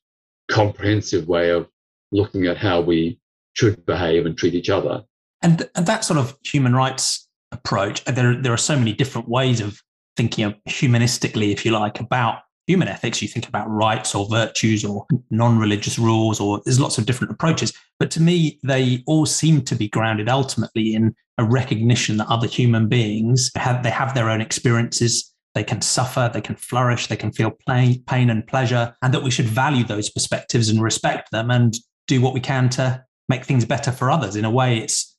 [0.48, 1.68] comprehensive way of
[2.12, 3.18] looking at how we
[3.54, 5.02] should behave and treat each other.
[5.42, 9.28] And, and that sort of human rights approach, uh, there, there are so many different
[9.28, 9.82] ways of
[10.16, 14.84] thinking of humanistically, if you like, about human ethics, you think about rights or virtues
[14.84, 17.72] or non religious rules, or there's lots of different approaches.
[17.98, 22.46] But to me, they all seem to be grounded ultimately in a recognition that other
[22.46, 25.33] human beings have, they have their own experiences.
[25.54, 29.22] They can suffer, they can flourish, they can feel pain, pain and pleasure, and that
[29.22, 33.44] we should value those perspectives and respect them and do what we can to make
[33.44, 34.36] things better for others.
[34.36, 35.16] In a way, it's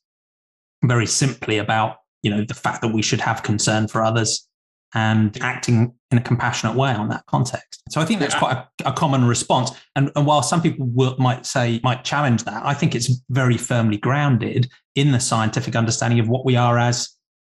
[0.84, 4.46] very simply about you know the fact that we should have concern for others
[4.94, 7.82] and acting in a compassionate way on that context.
[7.90, 9.70] So I think that's quite a, a common response.
[9.96, 13.58] And, and, while some people will, might say, might challenge that, I think it's very
[13.58, 17.10] firmly grounded in the scientific understanding of what we are as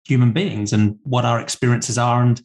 [0.04, 2.22] human beings and what our experiences are.
[2.22, 2.42] And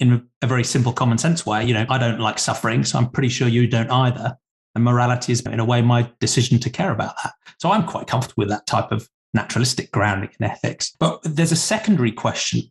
[0.00, 3.10] in a very simple common sense way, you know, I don't like suffering, so I'm
[3.10, 4.36] pretty sure you don't either.
[4.74, 7.34] And morality is, in a way, my decision to care about that.
[7.58, 10.94] So I'm quite comfortable with that type of naturalistic grounding in ethics.
[10.98, 12.62] But there's a secondary question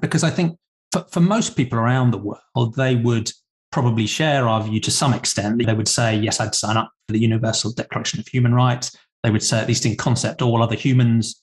[0.00, 0.58] because I think
[0.92, 3.30] for, for most people around the world, they would
[3.72, 5.64] probably share our view to some extent.
[5.64, 8.96] They would say, yes, I'd sign up for the Universal Declaration of Human Rights.
[9.22, 11.42] They would say, at least in concept, all other humans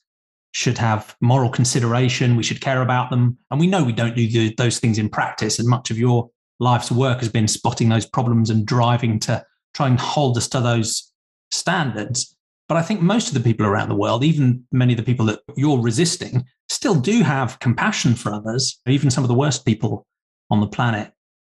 [0.53, 2.35] should have moral consideration.
[2.35, 3.37] We should care about them.
[3.51, 5.59] And we know we don't do the, those things in practice.
[5.59, 9.87] And much of your life's work has been spotting those problems and driving to try
[9.87, 11.11] and hold us to those
[11.51, 12.35] standards.
[12.69, 15.25] But I think most of the people around the world, even many of the people
[15.25, 18.79] that you're resisting, still do have compassion for others.
[18.87, 20.05] Even some of the worst people
[20.51, 21.11] on the planet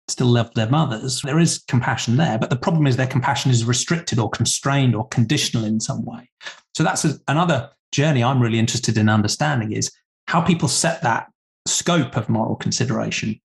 [0.08, 1.22] still love their mothers.
[1.22, 5.08] There is compassion there, but the problem is their compassion is restricted or constrained or
[5.08, 6.28] conditional in some way.
[6.74, 9.90] So that's a, another journey I'm really interested in understanding is
[10.26, 11.28] how people set that
[11.66, 13.40] scope of moral consideration.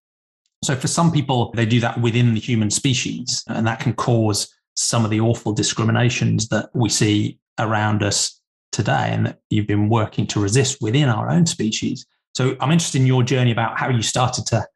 [0.63, 4.51] So for some people, they do that within the human species, and that can cause
[4.75, 8.39] some of the awful discriminations that we see around us
[8.71, 12.05] today and that you've been working to resist within our own species.
[12.36, 14.67] So I'm interested in your journey about how you started to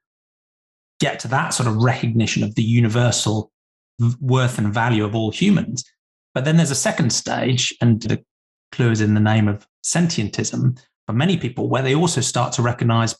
[0.99, 3.51] get to that sort of recognition of the universal
[4.21, 5.83] worth and value of all humans.
[6.33, 8.23] But then there's a second stage, and the
[8.71, 12.61] clue is in the name of sentientism for many people, where they also start to
[12.61, 13.15] recognize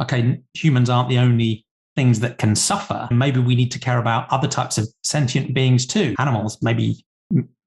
[0.00, 1.64] okay, humans aren't the only
[1.96, 3.08] things that can suffer.
[3.10, 7.04] Maybe we need to care about other types of sentient beings too, animals, maybe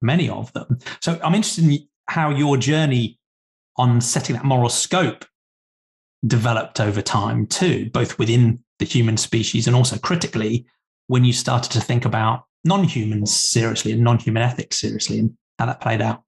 [0.01, 0.77] many of them.
[1.01, 3.19] So I'm interested in how your journey
[3.77, 5.25] on setting that moral scope
[6.25, 10.65] developed over time too, both within the human species and also critically
[11.07, 15.79] when you started to think about non-humans seriously and non-human ethics seriously and how that
[15.79, 16.23] played out.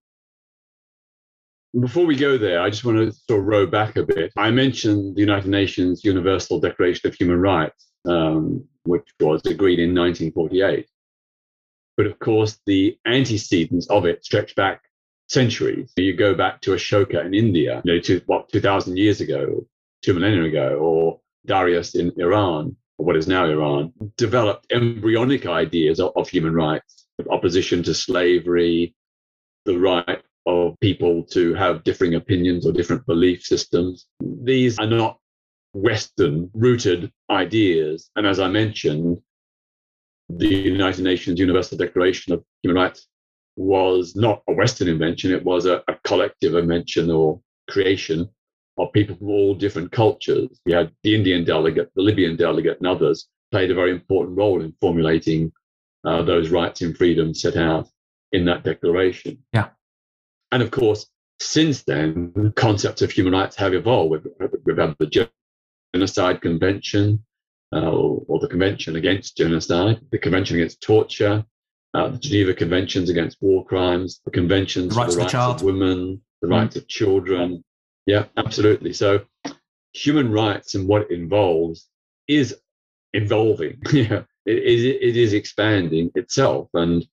[1.78, 4.32] Before we go there, I just want to sort of row back a bit.
[4.36, 9.94] I mentioned the United Nations Universal Declaration of Human Rights, um, which was agreed in
[9.94, 10.86] 1948.
[11.96, 14.82] But of course, the antecedents of it stretch back
[15.28, 15.92] centuries.
[15.96, 19.64] You go back to Ashoka in India, you know, to what, 2,000 years ago,
[20.02, 26.00] two millennia ago, or Darius in Iran, or what is now Iran, developed embryonic ideas
[26.00, 28.96] of, of human rights, opposition to slavery,
[29.66, 34.06] the right of people to have differing opinions or different belief systems.
[34.20, 35.18] These are not
[35.72, 38.10] Western rooted ideas.
[38.16, 39.20] And as I mentioned,
[40.28, 43.06] the United Nations Universal Declaration of Human Rights
[43.56, 48.28] was not a Western invention, it was a, a collective invention or creation
[48.78, 50.60] of people from all different cultures.
[50.64, 54.62] We had the Indian delegate, the Libyan delegate, and others played a very important role
[54.62, 55.52] in formulating
[56.04, 57.88] uh, those rights and freedoms set out
[58.32, 59.38] in that declaration.
[59.52, 59.68] Yeah.
[60.52, 61.06] And of course,
[61.40, 64.10] since then, concepts of human rights have evolved.
[64.10, 65.30] We've, we've had the
[65.94, 67.24] Genocide Convention,
[67.74, 71.44] uh, or, the Convention Against Genocide, the Convention Against Torture,
[71.94, 75.62] uh, the Geneva Conventions Against War Crimes, the Conventions the rights, for the rights of
[75.62, 76.52] women, the mm.
[76.52, 77.64] rights of children.
[78.06, 78.92] Yeah, absolutely.
[78.92, 79.24] So,
[79.92, 81.88] human rights and what it involves
[82.28, 82.56] is
[83.12, 83.80] evolving.
[83.92, 87.06] yeah, it, it, it is expanding itself, and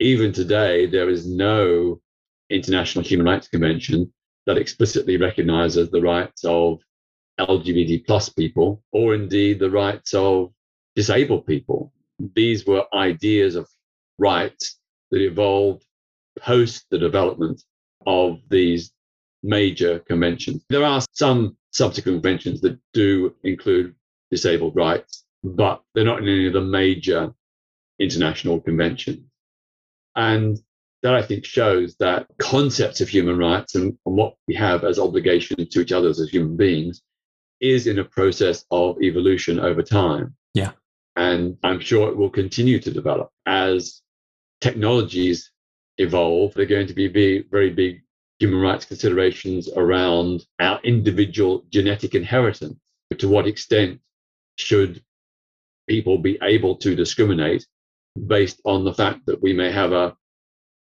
[0.00, 2.00] even today, there is no
[2.50, 4.12] international human rights convention
[4.46, 6.80] that explicitly recognizes the rights of
[7.38, 10.52] LGBT plus people, or indeed the rights of
[10.96, 11.92] disabled people.
[12.34, 13.68] These were ideas of
[14.18, 14.78] rights
[15.10, 15.84] that evolved
[16.40, 17.62] post the development
[18.06, 18.92] of these
[19.42, 20.64] major conventions.
[20.68, 23.94] There are some subsequent conventions that do include
[24.30, 27.32] disabled rights, but they're not in any of the major
[27.98, 29.24] international conventions.
[30.16, 30.58] And
[31.02, 34.98] that I think shows that concepts of human rights and, and what we have as
[34.98, 37.02] obligations to each other as human beings
[37.60, 40.34] is in a process of evolution over time.
[40.54, 40.72] Yeah.
[41.16, 44.02] And I'm sure it will continue to develop as
[44.60, 45.50] technologies
[45.98, 46.54] evolve.
[46.54, 48.02] They're going to be very, very big
[48.38, 52.78] human rights considerations around our individual genetic inheritance.
[53.10, 54.00] But To what extent
[54.56, 55.02] should
[55.88, 57.66] people be able to discriminate
[58.26, 60.16] based on the fact that we may have a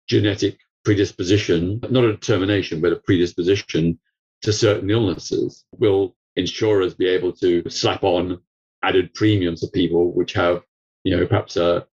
[0.09, 3.99] genetic predisposition, not a determination, but a predisposition
[4.43, 5.65] to certain illnesses?
[5.79, 8.41] Will insurers be able to slap on
[8.83, 10.63] added premiums to people which have,
[11.05, 11.87] you know, perhaps a,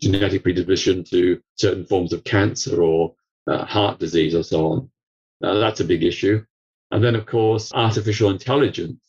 [0.00, 3.14] genetic predisposition to certain forms of cancer or
[3.46, 4.90] uh, heart disease or so on?
[5.44, 6.42] Uh, that's a big issue.
[6.90, 9.00] And then, of course, artificial intelligence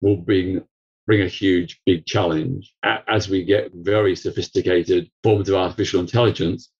[0.00, 0.62] will bring
[1.06, 6.70] bring a huge, big challenge as we get very sophisticated forms of artificial intelligence.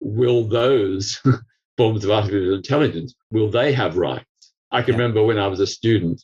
[0.00, 1.20] Will those
[1.76, 4.26] forms of artificial intelligence will they have rights?
[4.70, 5.00] I can yeah.
[5.00, 6.22] remember when I was a student,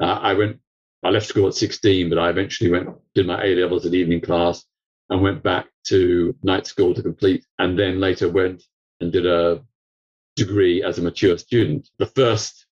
[0.00, 0.58] uh, I went,
[1.02, 4.20] I left school at 16, but I eventually went, did my A levels at evening
[4.20, 4.64] class
[5.10, 8.62] and went back to night school to complete, and then later went
[9.00, 9.62] and did a
[10.36, 11.88] degree as a mature student.
[11.98, 12.66] The first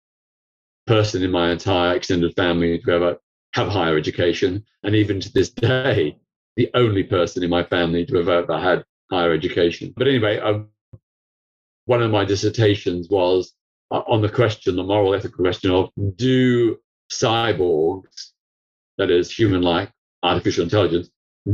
[0.87, 3.16] person in my entire extended family to ever
[3.55, 6.16] have higher education, and even to this day,
[6.57, 9.92] the only person in my family to have ever had higher education.
[9.96, 10.40] But anyway,
[11.85, 13.53] one of my dissertations was
[13.90, 16.79] uh, on the question, the moral ethical question of do
[17.12, 18.31] cyborgs,
[18.98, 19.90] that is human like
[20.22, 21.11] artificial intelligence,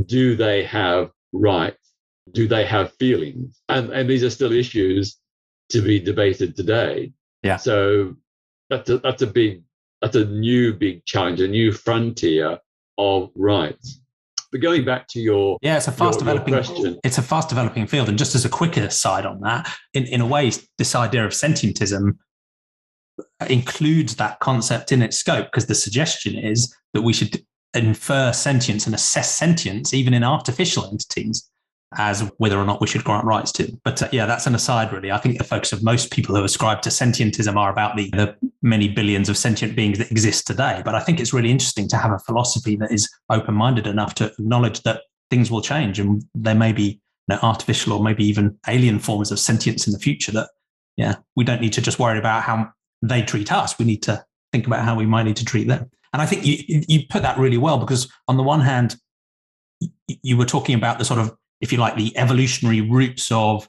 [0.06, 1.92] do they have rights?
[2.32, 3.60] Do they have feelings?
[3.68, 5.16] And, and these are still issues
[5.70, 7.12] to be debated today.
[7.42, 7.56] Yeah.
[7.56, 8.16] So
[8.70, 9.62] that's a, that's a big,
[10.00, 12.58] that's a new big challenge, a new frontier
[12.98, 14.00] of rights.
[14.50, 17.48] But going back to your yeah, it's a fast your, developing your it's a fast
[17.48, 18.08] developing field.
[18.08, 21.32] And just as a quicker side on that, in, in a way, this idea of
[21.32, 22.16] sentientism
[23.48, 27.42] includes that concept in its scope because the suggestion is that we should
[27.74, 31.47] infer sentience and assess sentience even in artificial entities
[31.96, 33.72] as whether or not we should grant rights to.
[33.82, 35.10] But uh, yeah, that's an aside, really.
[35.10, 38.36] I think the focus of most people who ascribe to sentientism are about the, the
[38.62, 40.82] many billions of sentient beings that exist today.
[40.84, 44.14] But I think it's really interesting to have a philosophy that is open minded enough
[44.16, 48.24] to acknowledge that things will change and there may be you know, artificial or maybe
[48.24, 50.50] even alien forms of sentience in the future that,
[50.96, 52.68] yeah, we don't need to just worry about how
[53.02, 53.78] they treat us.
[53.78, 54.22] We need to
[54.52, 55.90] think about how we might need to treat them.
[56.12, 58.96] And I think you, you put that really well because on the one hand,
[60.22, 63.68] you were talking about the sort of if you like, the evolutionary roots of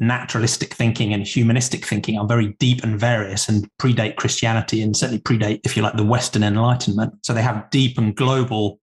[0.00, 5.22] naturalistic thinking and humanistic thinking are very deep and various and predate Christianity and certainly
[5.22, 7.14] predate, if you like, the Western Enlightenment.
[7.22, 8.80] So they have deep and global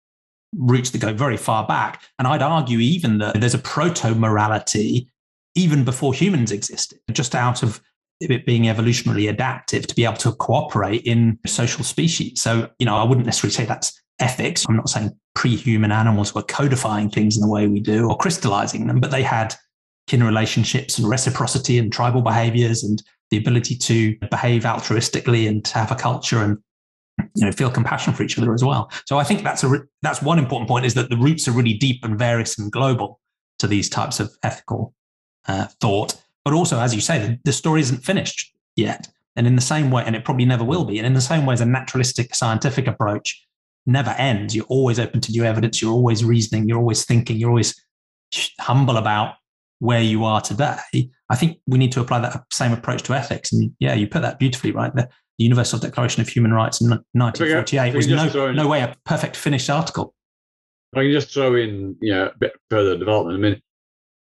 [0.57, 2.03] roots that go very far back.
[2.19, 5.11] And I'd argue even that there's a proto morality
[5.55, 7.81] even before humans existed, just out of
[8.21, 12.41] it being evolutionarily adaptive to be able to cooperate in social species.
[12.41, 14.67] So, you know, I wouldn't necessarily say that's ethics.
[14.69, 18.17] I'm not saying pre human animals were codifying things in the way we do or
[18.17, 19.55] crystallizing them, but they had
[20.07, 25.75] kin relationships and reciprocity and tribal behaviors and the ability to behave altruistically and to
[25.75, 26.59] have a culture and
[27.37, 28.91] you know feel compassion for each other as well.
[29.07, 31.75] So i think that's a that's one important point is that the roots are really
[31.75, 33.21] deep and various and global
[33.59, 34.95] to these types of ethical
[35.47, 36.21] uh, thought.
[36.45, 39.09] But also as you say the, the story isn't finished yet.
[39.37, 41.47] And in the same way and it probably never will be and in the same
[41.47, 43.47] way as a naturalistic scientific approach
[43.91, 44.55] never ends.
[44.55, 45.83] You're always open to new evidence.
[45.83, 46.69] You're always reasoning.
[46.69, 47.37] You're always thinking.
[47.37, 47.75] You're always
[48.61, 49.35] humble about
[49.81, 51.11] where you are today.
[51.31, 53.53] I think we need to apply that same approach to ethics.
[53.53, 54.95] And yeah, you put that beautifully, right?
[54.95, 58.95] The, the Universal Declaration of Human Rights in 1948 was no, in, no way a
[59.05, 60.15] perfect finished article.
[60.95, 63.39] I can just throw in, you know, a bit further development.
[63.39, 63.63] I mean,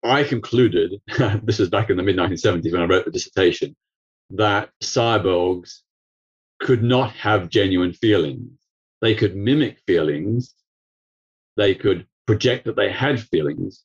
[0.05, 1.01] I concluded,
[1.43, 3.77] this was back in the mid 1970s when I wrote the dissertation,
[4.31, 5.81] that cyborgs
[6.61, 8.49] could not have genuine feelings
[9.03, 10.55] they could mimic feelings,
[11.57, 13.85] they could project that they had feelings,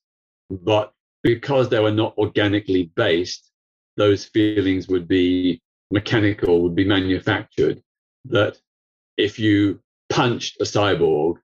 [0.49, 3.51] but because they were not organically based,
[3.97, 5.59] those feelings would be
[5.91, 7.81] mechanical, would be manufactured.
[8.25, 8.57] That
[9.17, 11.37] if you punched a cyborg,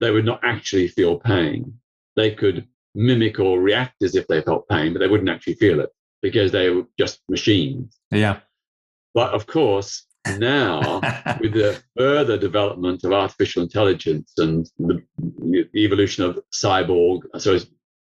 [0.00, 1.80] they would not actually feel pain.
[2.14, 5.80] They could mimic or react as if they felt pain, but they wouldn't actually feel
[5.80, 5.90] it
[6.20, 7.98] because they were just machines.
[8.10, 8.40] Yeah.
[9.14, 10.04] But of course,
[10.38, 11.00] now,
[11.40, 17.58] with the further development of artificial intelligence and the, the evolution of cyborg, so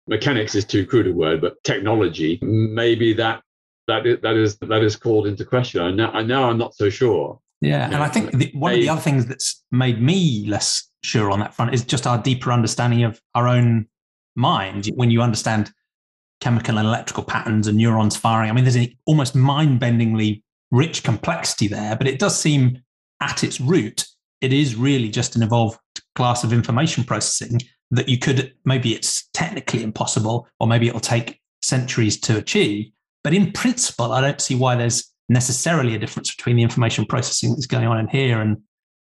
[0.08, 3.42] mechanics is too crude a word, but technology, maybe that
[3.88, 5.82] that is, that is that is called into question.
[5.82, 7.40] I now, I now I'm not so sure.
[7.62, 11.32] Yeah, and I think the, one of the other things that's made me less sure
[11.32, 13.88] on that front is just our deeper understanding of our own
[14.36, 14.88] mind.
[14.94, 15.72] When you understand
[16.40, 21.68] chemical and electrical patterns and neurons firing, I mean, there's an almost mind-bendingly rich complexity
[21.68, 22.82] there, but it does seem
[23.22, 24.06] at its root,
[24.42, 25.80] it is really just an evolved
[26.16, 27.60] class of information processing
[27.92, 32.92] that you could maybe it's technically impossible, or maybe it'll take centuries to achieve.
[33.24, 37.52] But in principle, I don't see why there's necessarily a difference between the information processing
[37.52, 38.58] that's going on in here and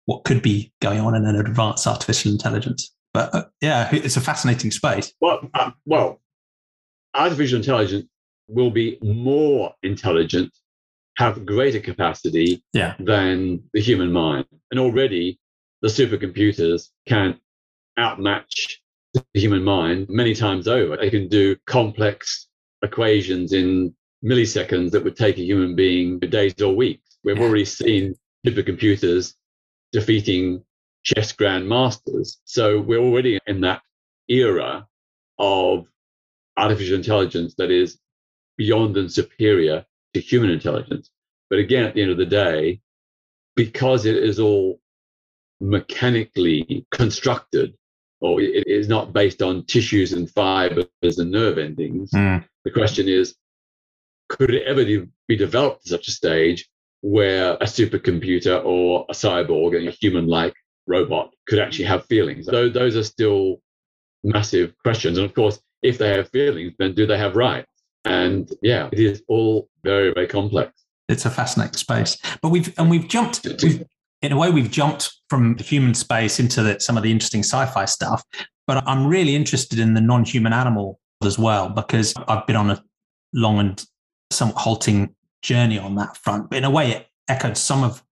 [0.06, 2.94] what could be going on in an advanced artificial intelligence.
[3.14, 5.14] But uh, yeah, it's a fascinating space.
[5.20, 6.22] Well, uh, well,
[7.14, 8.08] artificial intelligence
[8.48, 10.52] will be more intelligent
[11.18, 12.96] have greater capacity yeah.
[13.00, 14.46] than the human mind.
[14.72, 15.40] And already
[15.82, 17.40] the supercomputers can
[17.98, 18.82] outmatch
[19.14, 20.98] the human mind many times over.
[20.98, 22.48] They can do complex
[22.82, 23.94] equations in
[24.24, 27.18] milliseconds that would take a human being days or weeks.
[27.24, 27.44] We've yeah.
[27.44, 29.36] already seen supercomputers
[29.92, 30.64] defeating
[31.04, 32.38] chess grandmasters.
[32.46, 33.82] So we're already in that
[34.30, 34.88] era
[35.40, 35.88] of
[36.58, 37.98] artificial intelligence that is
[38.58, 41.10] beyond and superior to human intelligence.
[41.50, 42.82] But again, at the end of the day,
[43.56, 44.80] because it is all
[45.60, 47.74] mechanically constructed,
[48.20, 50.86] or it is not based on tissues and fibers
[51.18, 52.44] and nerve endings, mm.
[52.64, 53.36] the question is
[54.30, 56.70] could it ever be developed to such a stage
[57.02, 60.54] where a supercomputer or a cyborg, a human like
[60.88, 62.46] robot, could actually have feelings?
[62.46, 63.62] Those, those are still
[64.24, 65.18] massive questions.
[65.18, 67.71] And of course, if they have feelings, then do they have rights?
[68.06, 70.72] And yeah, it is all very, very complex.
[71.10, 72.18] It's a fascinating space.
[72.42, 73.84] But we've and we've jumped we've,
[74.22, 77.44] in a way we've jumped from the human space into the, some of the interesting
[77.44, 78.24] sci-fi stuff.
[78.68, 82.84] But I'm really interested in the non-human animal as well because I've been on a
[83.34, 83.86] long and
[84.32, 86.50] somewhat halting journey on that front.
[86.50, 88.04] But in a way, it echoed some of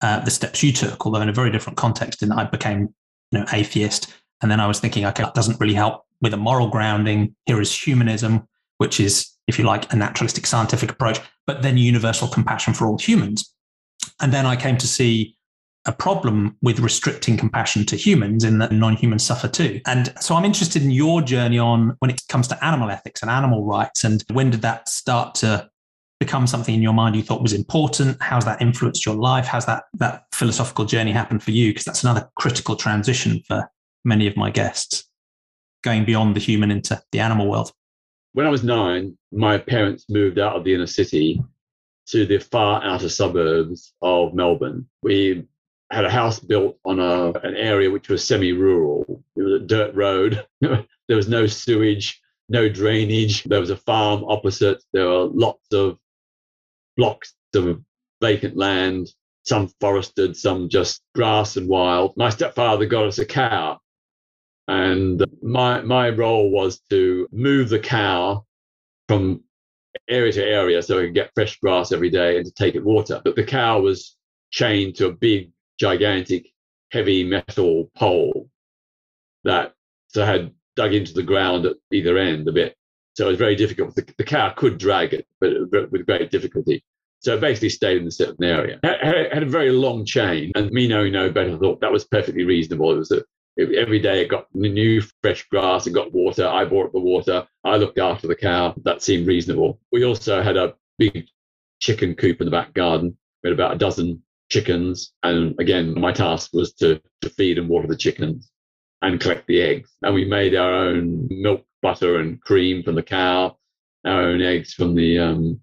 [0.00, 2.22] uh, the steps you took, although in a very different context.
[2.22, 2.94] And I became,
[3.30, 4.12] you know, atheist,
[4.42, 7.34] and then I was thinking, okay, that doesn't really help with a moral grounding.
[7.46, 8.46] Here is humanism,
[8.78, 12.98] which is if you like, a naturalistic scientific approach, but then universal compassion for all
[12.98, 13.52] humans.
[14.20, 15.36] And then I came to see
[15.86, 19.80] a problem with restricting compassion to humans in that non-humans suffer too.
[19.86, 23.30] And so I'm interested in your journey on when it comes to animal ethics and
[23.30, 25.68] animal rights and when did that start to
[26.20, 28.20] become something in your mind you thought was important?
[28.20, 29.46] How's that influenced your life?
[29.46, 31.70] How's that that philosophical journey happened for you?
[31.70, 33.70] Because that's another critical transition for
[34.04, 35.04] many of my guests,
[35.82, 37.72] going beyond the human into the animal world.
[38.38, 41.42] When I was nine, my parents moved out of the inner city
[42.06, 44.88] to the far outer suburbs of Melbourne.
[45.02, 45.48] We
[45.90, 49.24] had a house built on a, an area which was semi-rural.
[49.34, 50.46] It was a dirt road.
[50.60, 53.42] there was no sewage, no drainage.
[53.42, 54.84] There was a farm opposite.
[54.92, 55.98] There were lots of
[56.96, 57.82] blocks of
[58.22, 59.08] vacant land,
[59.46, 62.16] some forested, some just grass and wild.
[62.16, 63.80] My stepfather got us a cow,
[64.68, 68.44] and my my role was to move the cow
[69.08, 69.42] from
[70.08, 72.84] area to area so it could get fresh grass every day and to take it
[72.84, 73.20] water.
[73.24, 74.16] But the cow was
[74.50, 75.50] chained to a big,
[75.80, 76.52] gigantic,
[76.92, 78.48] heavy metal pole
[79.44, 79.72] that
[80.08, 82.76] so had dug into the ground at either end a bit.
[83.14, 83.94] So it was very difficult.
[83.96, 85.52] The, the cow could drag it, but
[85.90, 86.84] with great difficulty.
[87.20, 88.78] So it basically stayed in a certain area.
[88.84, 92.44] It had a very long chain, and me knowing no better thought that was perfectly
[92.44, 92.92] reasonable.
[92.92, 93.24] It was that
[93.58, 96.46] every day it got new fresh grass, it got water.
[96.46, 97.46] I brought the water.
[97.64, 98.74] I looked after the cow.
[98.84, 99.80] That seemed reasonable.
[99.92, 101.26] We also had a big
[101.80, 103.16] chicken coop in the back garden.
[103.42, 107.68] We had about a dozen chickens, and again, my task was to to feed and
[107.68, 108.50] water the chickens
[109.02, 109.90] and collect the eggs.
[110.02, 113.56] And we made our own milk, butter, and cream from the cow,
[114.04, 115.60] our own eggs from the um,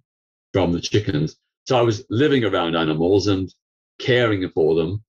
[0.54, 1.36] from the chickens.
[1.68, 3.54] So I was living around animals and
[4.00, 5.04] caring for them,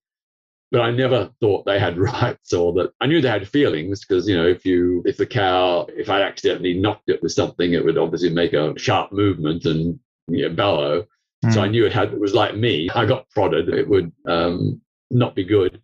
[0.71, 4.29] but I never thought they had rights or that I knew they had feelings because
[4.29, 7.85] you know if you if the cow if I accidentally knocked it with something, it
[7.85, 9.99] would obviously make a sharp movement and
[10.29, 11.07] you know, bellow.
[11.45, 11.55] Mm.
[11.55, 12.89] So I knew it had it was like me.
[12.95, 15.81] I got prodded, it would um, not be good.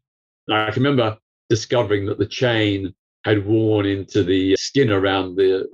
[0.48, 1.18] And I can remember
[1.48, 5.68] discovering that the chain had worn into the skin around the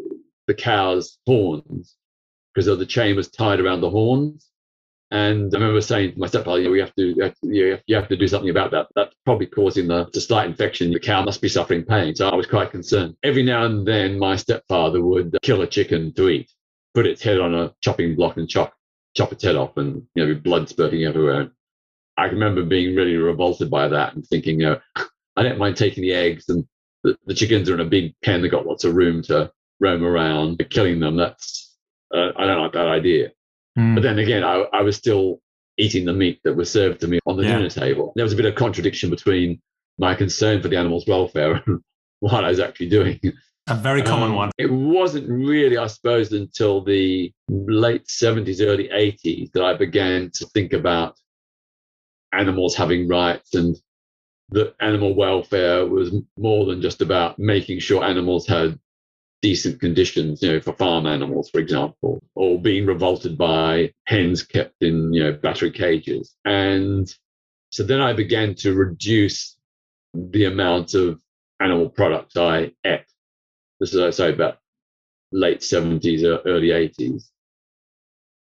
[0.46, 1.96] the cow's horns
[2.54, 4.50] because the chain was tied around the horns.
[5.10, 7.80] And I remember saying to my stepfather, you know, we have to, you have to,
[7.86, 8.88] you have to do something about that.
[8.94, 10.92] That's probably causing the, the slight infection.
[10.92, 12.14] The cow must be suffering pain.
[12.14, 13.16] So I was quite concerned.
[13.22, 16.50] Every now and then, my stepfather would kill a chicken to eat,
[16.94, 18.74] put its head on a chopping block and chop,
[19.16, 21.52] chop its head off and, you know, blood spurting everywhere.
[22.18, 24.80] I remember being really revolted by that and thinking, you know,
[25.36, 26.66] I don't mind taking the eggs and
[27.02, 28.42] the, the chickens are in a big pen.
[28.42, 29.50] They've got lots of room to
[29.80, 30.58] roam around.
[30.58, 31.76] But Killing them, that's,
[32.14, 33.30] uh, I don't like that idea.
[33.76, 33.94] Mm.
[33.94, 35.40] But then again, I, I, was still
[35.76, 37.56] eating the meat that was served to me on the yeah.
[37.56, 38.12] dinner table.
[38.16, 39.60] There was a bit of contradiction between
[39.98, 41.80] my concern for the animal's welfare and
[42.20, 43.20] what I was actually doing.
[43.68, 44.50] A very common um, one.
[44.56, 50.46] It wasn't really, I suppose, until the late 70s, early 80s that I began to
[50.46, 51.16] think about
[52.32, 53.76] animals having rights and
[54.50, 58.78] that animal welfare was more than just about making sure animals had
[59.40, 64.82] decent conditions, you know, for farm animals, for example, or being revolted by hens kept
[64.82, 66.34] in, you know, battery cages.
[66.44, 67.12] And
[67.70, 69.56] so then I began to reduce
[70.14, 71.20] the amount of
[71.60, 73.04] animal products I ate.
[73.80, 74.58] This is, I say, about
[75.30, 77.30] late 70s, or uh, early 80s.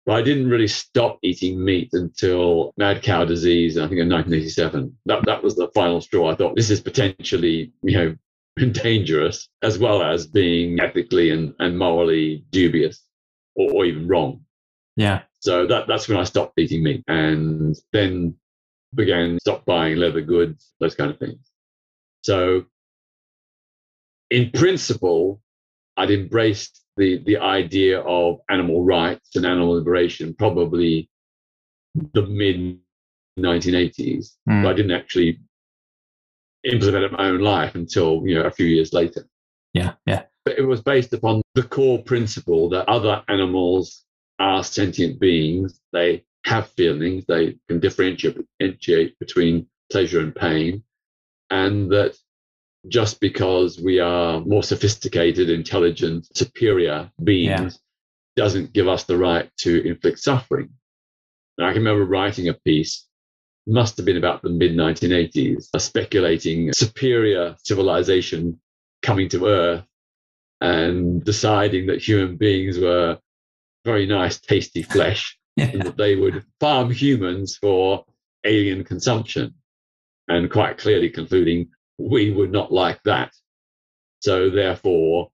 [0.04, 4.98] But I didn't really stop eating meat until mad cow disease, I think in 1987.
[5.06, 6.30] That, that was the final straw.
[6.30, 8.16] I thought this is potentially, you know,
[8.72, 13.04] dangerous, as well as being ethically and, and morally dubious
[13.54, 14.44] or, or even wrong.
[14.96, 15.22] Yeah.
[15.40, 18.36] So that, that's when I stopped eating meat and then
[18.94, 21.50] began stop buying leather goods, those kind of things.
[22.22, 22.66] So
[24.30, 25.40] in principle,
[25.96, 31.08] I'd embraced the the idea of animal rights and animal liberation probably
[32.14, 32.78] the mid
[33.38, 34.62] 1980s, mm.
[34.62, 35.40] but I didn't actually
[36.64, 39.26] implement it in my own life until you know a few years later.
[39.74, 40.24] Yeah, yeah.
[40.44, 44.04] But it was based upon the core principle that other animals
[44.38, 45.80] are sentient beings.
[45.92, 47.24] They have feelings.
[47.26, 50.82] They can differentiate between pleasure and pain,
[51.50, 52.16] and that
[52.88, 57.78] just because we are more sophisticated, intelligent, superior beings
[58.36, 58.44] yeah.
[58.44, 60.70] doesn't give us the right to inflict suffering.
[61.58, 63.06] And I can remember writing a piece,
[63.66, 68.60] must have been about the mid 1980s, speculating superior civilization
[69.02, 69.84] coming to Earth
[70.60, 73.18] and deciding that human beings were
[73.84, 75.66] very nice, tasty flesh yeah.
[75.66, 78.04] and that they would farm humans for
[78.44, 79.54] alien consumption.
[80.28, 83.32] And quite clearly concluding we would not like that.
[84.20, 85.30] So therefore,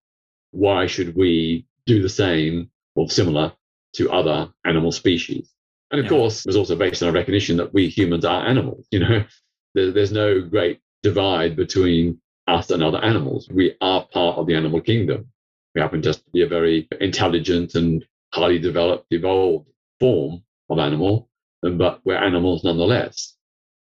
[0.50, 3.52] why should we do the same or similar
[3.94, 5.52] to other animal species?
[5.90, 6.10] And of yeah.
[6.10, 8.86] course, it was also based on a recognition that we humans are animals.
[8.90, 9.24] You know,
[9.74, 13.48] there's no great divide between us and other animals.
[13.48, 15.30] We are part of the animal kingdom.
[15.74, 19.68] We happen just to be a very intelligent and highly developed, evolved
[20.00, 21.28] form of animal,
[21.64, 23.36] um, but we're animals nonetheless.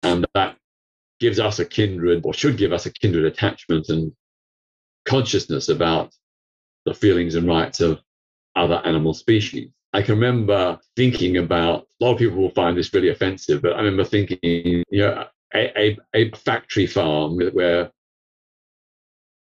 [0.03, 0.57] And that
[1.21, 4.13] gives us a kindred, or should give us a kindred attachment and
[5.05, 6.13] consciousness about
[6.85, 8.01] the feelings and rights of
[8.57, 9.71] other animal species.
[9.93, 13.75] I can remember thinking about, a lot of people will find this really offensive, but
[13.75, 17.91] I remember thinking, you know, a, a, a factory farm where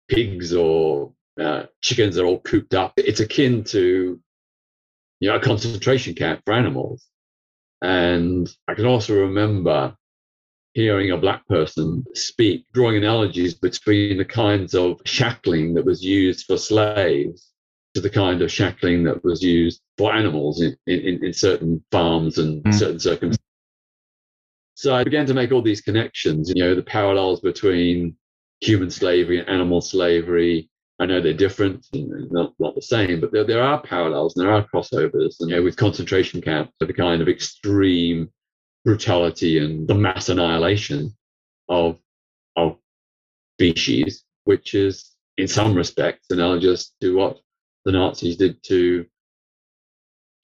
[0.10, 2.94] pigs or uh, chickens are all cooped up.
[2.98, 4.20] It's akin to,
[5.22, 7.08] you know, a concentration camp for animals.
[7.82, 9.96] And I can also remember
[10.74, 16.46] hearing a black person speak, drawing analogies between the kinds of shackling that was used
[16.46, 17.54] for slaves
[17.94, 22.38] to the kind of shackling that was used for animals in, in, in certain farms
[22.38, 22.74] and mm.
[22.74, 23.40] certain circumstances.
[24.76, 28.18] So I began to make all these connections, you know, the parallels between
[28.60, 30.70] human slavery and animal slavery.
[31.00, 34.46] I know they're different and not, not the same, but there, there are parallels and
[34.46, 35.38] there are crossovers.
[35.40, 38.30] And, you know, with concentration camps, the kind of extreme
[38.84, 41.16] brutality and the mass annihilation
[41.70, 42.00] of,
[42.58, 42.78] of
[43.58, 47.40] species, which is in some respects analogous to what
[47.86, 49.06] the Nazis did to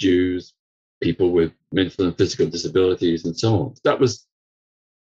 [0.02, 0.54] Jews,
[1.02, 3.76] people with mental and physical disabilities, and so on.
[3.84, 4.26] That was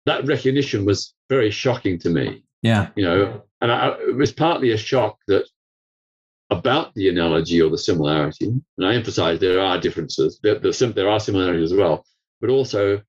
[0.07, 2.43] that recognition was very shocking to me.
[2.63, 5.47] Yeah, you know, and I, it was partly a shock that
[6.51, 10.41] about the analogy or the similarity, and I emphasize there are differences.
[10.43, 12.05] There, there, are similarities as well,
[12.41, 13.03] but also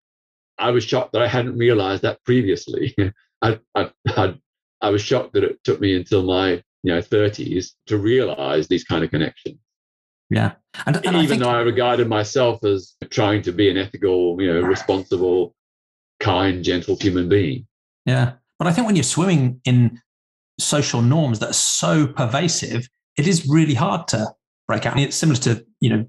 [0.58, 2.96] I was shocked that I hadn't realized that previously.
[3.42, 4.36] I, I, I,
[4.82, 8.84] I was shocked that it took me until my you know 30s to realize these
[8.84, 9.60] kind of connections
[10.30, 10.54] yeah.
[10.86, 11.42] And, and even I think...
[11.42, 15.56] though i regarded myself as trying to be an ethical you know responsible
[16.20, 17.68] kind gentle human being.
[18.06, 18.34] Yeah.
[18.58, 20.02] But i think when you're swimming in
[20.60, 24.28] social norms that are so pervasive it is really hard to
[24.68, 24.94] break out.
[24.94, 26.06] I mean, it's similar to you know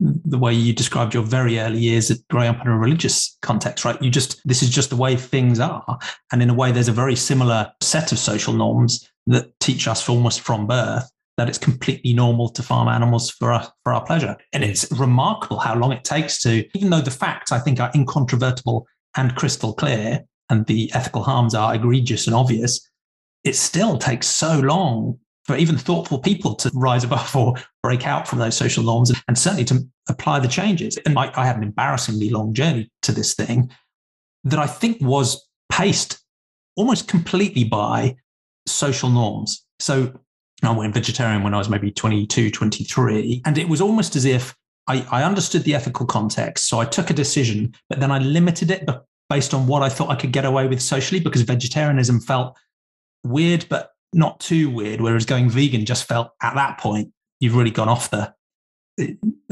[0.00, 3.84] the way you described your very early years at growing up in a religious context,
[3.84, 4.00] right?
[4.02, 5.98] You just, this is just the way things are.
[6.32, 10.08] And in a way, there's a very similar set of social norms that teach us
[10.08, 14.36] almost from birth that it's completely normal to farm animals for our, for our pleasure.
[14.52, 17.90] And it's remarkable how long it takes to, even though the facts I think are
[17.94, 18.86] incontrovertible
[19.16, 22.86] and crystal clear, and the ethical harms are egregious and obvious,
[23.42, 28.28] it still takes so long for even thoughtful people to rise above or break out
[28.28, 29.80] from those social norms and, certainly to
[30.10, 30.98] apply the changes.
[31.06, 33.70] And I, I had an embarrassingly long journey to this thing
[34.44, 36.20] that I think was paced
[36.76, 38.16] almost completely by
[38.66, 39.64] social norms.
[39.78, 40.12] So
[40.68, 43.42] I went vegetarian when I was maybe 22, 23.
[43.44, 44.54] And it was almost as if
[44.86, 46.68] I, I understood the ethical context.
[46.68, 48.88] So I took a decision, but then I limited it
[49.28, 52.58] based on what I thought I could get away with socially because vegetarianism felt
[53.24, 55.00] weird, but not too weird.
[55.00, 58.34] Whereas going vegan just felt at that point, you've really gone off the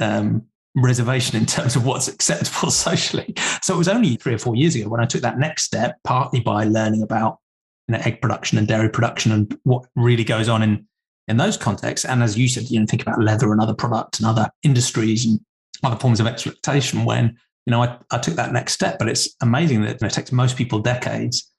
[0.00, 0.42] um,
[0.76, 3.34] reservation in terms of what's acceptable socially.
[3.62, 5.98] So it was only three or four years ago when I took that next step,
[6.02, 7.38] partly by learning about
[7.86, 10.87] you know, egg production and dairy production and what really goes on in
[11.28, 12.04] in those contexts.
[12.04, 15.26] And as you said, you know, think about leather and other products and other industries
[15.26, 15.40] and
[15.84, 17.04] other forms of exploitation.
[17.04, 20.06] When you know, I, I took that next step, but it's amazing that you know,
[20.06, 21.52] it takes most people decades,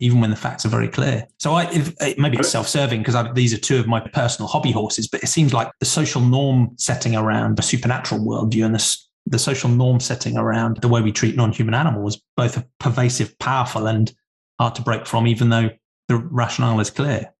[0.00, 1.26] even when the facts are very clear.
[1.38, 5.08] So I, it, maybe it's self-serving because these are two of my personal hobby horses,
[5.08, 8.98] but it seems like the social norm setting around the supernatural worldview and the
[9.28, 14.12] the social norm setting around the way we treat non-human animals, both pervasive, powerful, and
[14.60, 15.68] hard to break from, even though
[16.08, 17.32] the rationale is clear.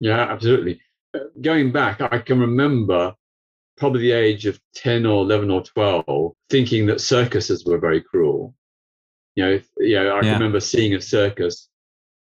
[0.00, 0.80] Yeah, absolutely.
[1.14, 3.14] Uh, going back, I can remember
[3.76, 8.54] probably the age of 10 or 11 or 12 thinking that circuses were very cruel.
[9.34, 10.32] You know, you know I yeah.
[10.32, 11.68] remember seeing a circus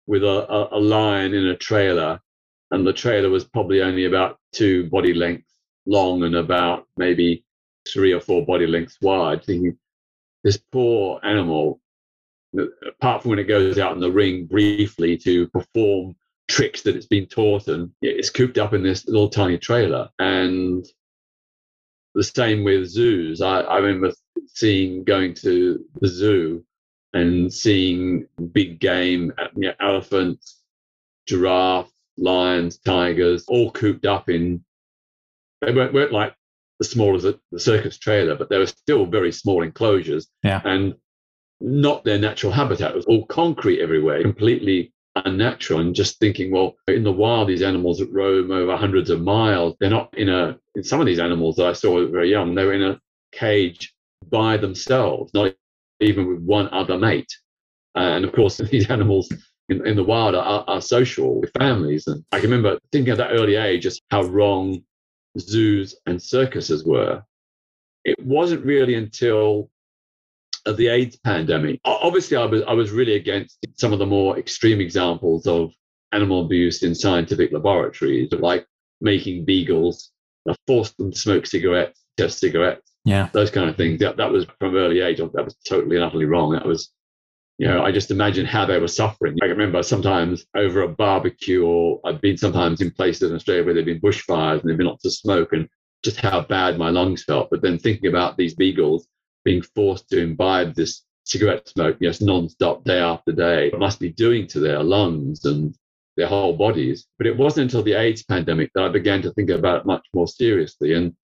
[0.06, 2.20] with a, a, a lion in a trailer,
[2.70, 5.52] and the trailer was probably only about two body lengths
[5.86, 7.44] long and about maybe
[7.86, 9.76] three or four body lengths wide, thinking
[10.42, 11.80] this poor animal
[12.86, 16.14] apart from when it goes out in the ring briefly to perform
[16.49, 20.11] tricks that it's been taught and it's cooped up in this little tiny trailer.
[20.18, 20.84] And
[22.14, 23.40] the same with zoos.
[23.40, 24.12] I, I remember
[24.47, 26.64] seeing going to the zoo
[27.12, 30.62] and seeing big game, uh, you know, elephants,
[31.26, 34.64] giraffe lions, tigers, all cooped up in.
[35.61, 36.34] They weren't, weren't like
[36.78, 40.28] the small as the circus trailer, but they were still very small enclosures.
[40.43, 40.61] Yeah.
[40.64, 40.95] And
[41.61, 42.90] not their natural habitat.
[42.90, 45.80] It was all concrete everywhere, completely unnatural.
[45.80, 49.76] And just thinking, well, in the wild, these animals that roam over hundreds of miles,
[49.80, 52.64] they're not in a, in some of these animals that I saw very young, they
[52.64, 53.00] were in a
[53.32, 53.94] cage
[54.30, 55.54] by themselves, not
[56.00, 57.32] even with one other mate.
[57.94, 59.32] And of course, these animals
[59.68, 62.06] in, in the wild are, are social with families.
[62.06, 64.82] And I can remember thinking at that early age just how wrong
[65.38, 67.22] zoos and circuses were.
[68.04, 69.70] It wasn't really until
[70.66, 71.80] the AIDS pandemic.
[71.84, 75.72] Obviously, I was I was really against some of the more extreme examples of
[76.12, 78.66] animal abuse in scientific laboratories, like
[79.00, 80.10] making beagles,
[80.66, 83.98] force them to smoke cigarettes, test cigarettes, yeah, those kind of things.
[84.00, 85.18] That that was from early age.
[85.18, 86.52] That was totally and utterly wrong.
[86.52, 86.90] That was
[87.58, 89.38] you know, I just imagine how they were suffering.
[89.42, 93.74] I remember sometimes over a barbecue, or I've been sometimes in places in Australia where
[93.74, 95.68] there've been bushfires and there've been lots of smoke, and
[96.02, 97.50] just how bad my lungs felt.
[97.50, 99.06] But then thinking about these beagles
[99.45, 104.11] being forced to imbibe this cigarette smoke, yes, non-stop day after day, it must be
[104.11, 105.74] doing to their lungs and
[106.16, 107.07] their whole bodies.
[107.18, 110.07] But it wasn't until the AIDS pandemic that I began to think about it much
[110.14, 110.95] more seriously.
[110.95, 111.14] And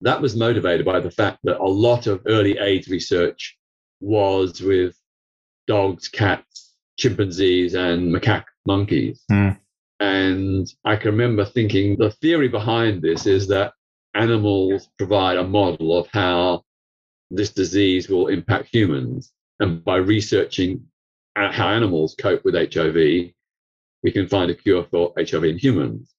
[0.00, 3.58] that was motivated by the fact that a lot of early AIDS research
[4.00, 4.96] was with
[5.66, 9.22] dogs, cats, chimpanzees, and macaque monkeys.
[9.30, 9.58] Mm.
[10.00, 13.72] And I can remember thinking the theory behind this is that
[14.14, 16.64] animals provide a model of how
[17.30, 19.32] this disease will impact humans.
[19.60, 20.84] And by researching
[21.36, 26.14] how animals cope with HIV, we can find a cure for HIV in humans.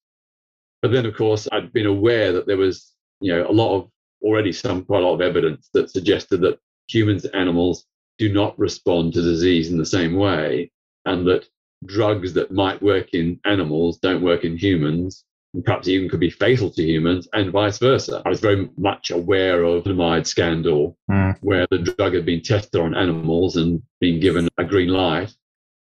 [0.82, 3.90] But then, of course, I'd been aware that there was, you know, a lot of
[4.22, 6.58] already some quite a lot of evidence that suggested that
[6.88, 7.86] humans animals
[8.18, 10.70] do not respond to disease in the same way,
[11.06, 11.48] and that
[11.86, 15.24] drugs that might work in animals don't work in humans,
[15.64, 18.22] perhaps even could be fatal to humans, and vice versa.
[18.24, 21.36] I was very much aware of the thalidomide scandal, mm.
[21.40, 25.34] where the drug had been tested on animals and been given a green light,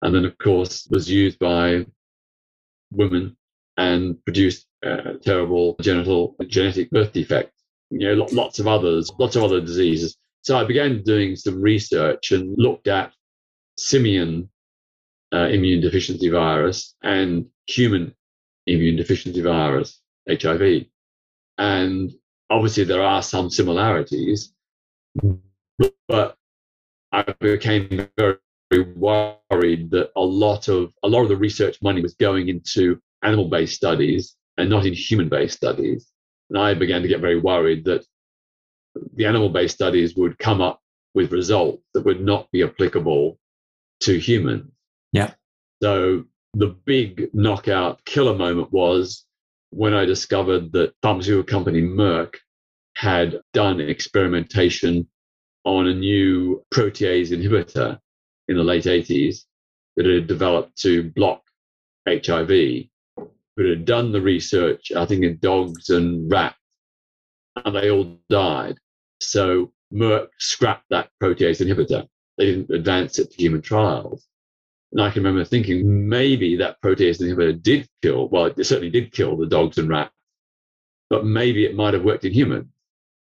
[0.02, 1.86] and then, of course, was used by
[2.90, 3.36] women
[3.76, 7.62] and produced uh, terrible genital genetic birth defects.
[7.90, 10.16] You know, lots of others, lots of other diseases.
[10.42, 13.12] So I began doing some research and looked at
[13.76, 14.50] simian
[15.32, 18.14] uh, immune deficiency virus and human
[18.68, 20.86] immune deficiency virus, HIV.
[21.56, 22.12] And
[22.50, 24.52] obviously, there are some similarities,
[26.08, 26.36] but
[27.12, 28.38] I became very
[28.94, 33.74] worried that a lot of a lot of the research money was going into animal-based
[33.74, 36.10] studies and not in human-based studies.
[36.50, 38.04] And I began to get very worried that
[39.14, 40.80] the animal based studies would come up
[41.14, 43.38] with results that would not be applicable
[44.00, 44.70] to humans.
[45.12, 45.32] Yeah.
[45.82, 46.24] So
[46.54, 49.24] the big knockout killer moment was
[49.70, 52.36] when I discovered that pharmaceutical company Merck
[52.96, 55.06] had done experimentation
[55.64, 57.98] on a new protease inhibitor
[58.48, 59.44] in the late 80s
[59.96, 61.42] that had developed to block
[62.08, 62.86] HIV,
[63.56, 66.56] but had done the research, I think, in dogs and rats,
[67.64, 68.78] and they all died.
[69.20, 72.06] So Merck scrapped that protease inhibitor.
[72.36, 74.26] They didn't advance it to human trials.
[74.92, 79.12] And I can remember thinking maybe that protease inhibitor did kill, well, it certainly did
[79.12, 80.14] kill the dogs and rats,
[81.10, 82.66] but maybe it might have worked in humans.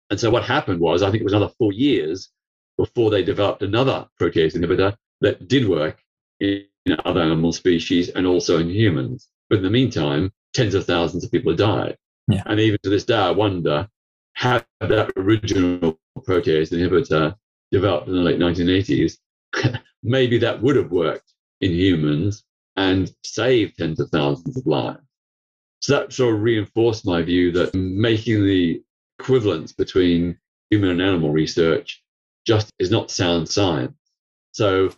[0.09, 2.29] And so what happened was, I think it was another four years
[2.77, 6.01] before they developed another protease inhibitor that did work
[6.39, 6.65] in
[7.05, 9.29] other animal species and also in humans.
[9.49, 11.97] But in the meantime, tens of thousands of people died.
[12.27, 12.43] Yeah.
[12.47, 13.87] And even to this day, I wonder
[14.33, 17.35] had that original protease inhibitor
[17.71, 19.17] developed in the late 1980s,
[20.03, 22.43] maybe that would have worked in humans
[22.75, 24.99] and save tens of thousands of lives.
[25.79, 28.83] So that sort of reinforced my view that making the
[29.19, 30.37] equivalence between
[30.69, 32.03] human and animal research
[32.45, 33.97] just is not sound science.
[34.51, 34.91] So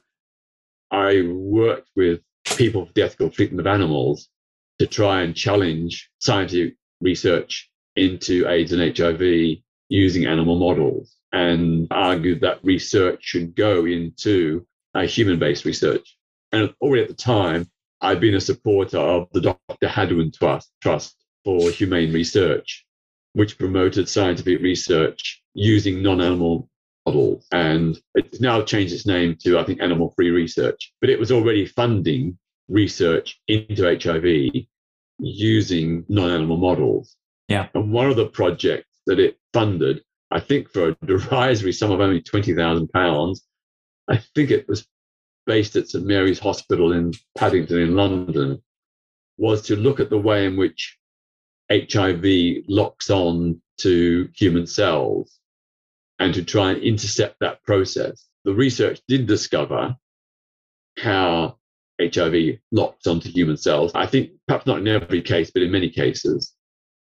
[0.92, 2.22] I worked with
[2.56, 4.30] people for the ethical treatment of animals
[4.80, 9.58] to try and challenge scientific research into AIDS and HIV
[9.90, 16.18] using animal models and argued that research should go into uh, human based research.
[16.54, 17.68] And already at the time,
[18.02, 19.88] I'd been a supporter of the Dr.
[19.88, 22.86] Hadwen Trust, Trust for Humane Research,
[23.34, 26.70] which promoted scientific research using non animal
[27.08, 27.48] models.
[27.52, 30.94] And it's now changed its name to, I think, Animal Free Research.
[31.02, 32.38] But it was already funding
[32.70, 34.66] research into HIV
[35.20, 37.16] using non animal models.
[37.48, 37.68] Yeah.
[37.74, 42.00] And one of the projects that it funded, I think for a derisory sum of
[42.00, 43.40] only £20,000,
[44.10, 44.88] I think it was
[45.46, 48.62] based at St Mary's Hospital in Paddington in London,
[49.38, 50.98] was to look at the way in which
[51.72, 55.40] HIV locks on to human cells
[56.20, 58.28] and to try and intercept that process.
[58.46, 59.96] The research did discover
[61.00, 61.58] how
[62.02, 63.92] HIV locks onto human cells.
[63.96, 66.54] I think perhaps not in every case, but in many cases.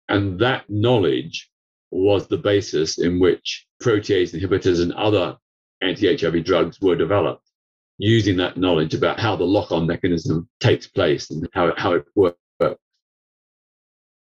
[0.09, 1.51] And that knowledge
[1.91, 5.37] was the basis in which protease inhibitors and other
[5.81, 7.46] anti HIV drugs were developed.
[7.99, 12.39] Using that knowledge about how the lock-on mechanism takes place and how, how it works.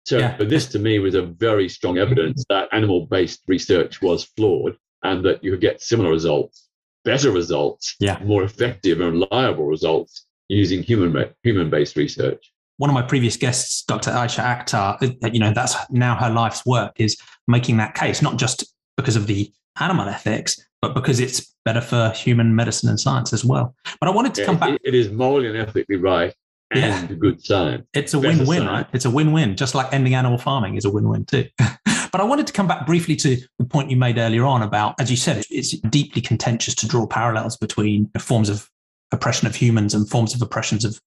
[0.06, 0.36] So, yeah.
[0.38, 5.24] but this to me was a very strong evidence that animal-based research was flawed and
[5.24, 6.68] that you could get similar results,
[7.04, 8.20] better results, yeah.
[8.22, 12.52] more effective and reliable results using human human-based research.
[12.76, 14.12] One of my previous guests, Dr.
[14.12, 17.16] Aysha Akhtar, uh, you know, that's now her life's work is
[17.48, 18.64] making that case, not just
[18.96, 20.56] because of the animal ethics,
[20.86, 23.74] but because it's better for human medicine and science as well.
[23.98, 24.78] But I wanted to yeah, come back.
[24.84, 26.32] it is morally and ethically right
[26.70, 27.16] and yeah.
[27.16, 27.86] good science.
[27.92, 28.86] It's a win win, right?
[28.92, 31.46] It's a win win, just like ending animal farming is a win win too.
[31.58, 34.94] but I wanted to come back briefly to the point you made earlier on about,
[35.00, 38.70] as you said, it's deeply contentious to draw parallels between forms of
[39.12, 41.00] oppression of humans and forms of oppressions of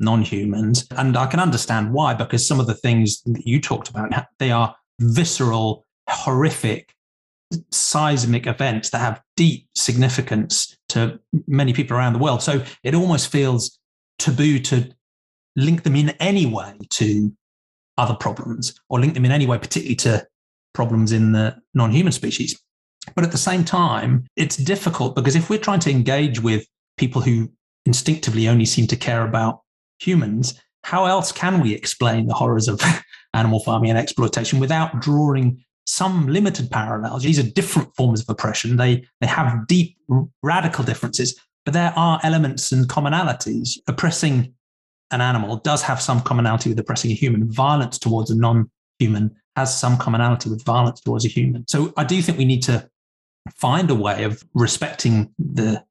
[0.00, 4.10] non-humans and i can understand why because some of the things that you talked about
[4.38, 6.94] they are visceral horrific
[7.70, 12.42] seismic events that have deep significance to many people around the world.
[12.42, 13.78] So it almost feels
[14.18, 14.92] taboo to
[15.56, 17.32] link them in any way to
[17.98, 20.26] other problems or link them in any way, particularly to
[20.74, 22.60] problems in the non human species.
[23.14, 27.20] But at the same time, it's difficult because if we're trying to engage with people
[27.20, 27.50] who
[27.84, 29.60] instinctively only seem to care about
[29.98, 32.80] humans, how else can we explain the horrors of
[33.34, 37.22] animal farming and exploitation without drawing some limited parallels.
[37.22, 38.76] These are different forms of oppression.
[38.76, 39.96] They they have deep
[40.42, 43.78] radical differences, but there are elements and commonalities.
[43.86, 44.54] Oppressing
[45.10, 47.50] an animal does have some commonality with oppressing a human.
[47.50, 51.66] Violence towards a non-human has some commonality with violence towards a human.
[51.68, 52.88] So I do think we need to
[53.56, 55.84] find a way of respecting the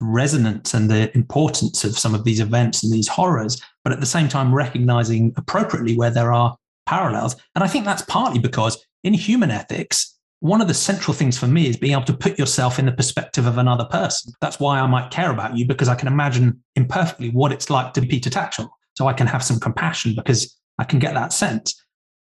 [0.00, 4.06] resonance and the importance of some of these events and these horrors, but at the
[4.06, 7.36] same time recognizing appropriately where there are parallels.
[7.54, 11.46] And I think that's partly because in human ethics, one of the central things for
[11.46, 14.32] me is being able to put yourself in the perspective of another person.
[14.40, 17.92] That's why I might care about you because I can imagine imperfectly what it's like
[17.92, 18.68] to be Peter Tatchell.
[18.94, 21.80] So I can have some compassion because I can get that sense.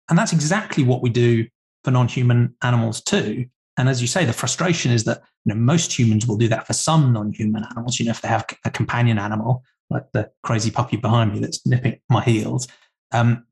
[0.08, 1.46] And that's exactly what we do
[1.82, 3.46] for non human animals too.
[3.76, 6.66] And as you say, the frustration is that you know, most humans will do that
[6.66, 7.98] for some non human animals.
[7.98, 11.66] You know, if they have a companion animal, like the crazy puppy behind me that's
[11.66, 12.68] nipping my heels,
[13.12, 13.45] um,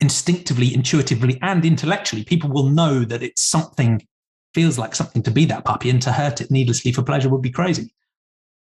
[0.00, 4.06] instinctively, intuitively, and intellectually, people will know that it's something,
[4.54, 7.42] feels like something to be that puppy, and to hurt it needlessly for pleasure would
[7.42, 7.94] be crazy.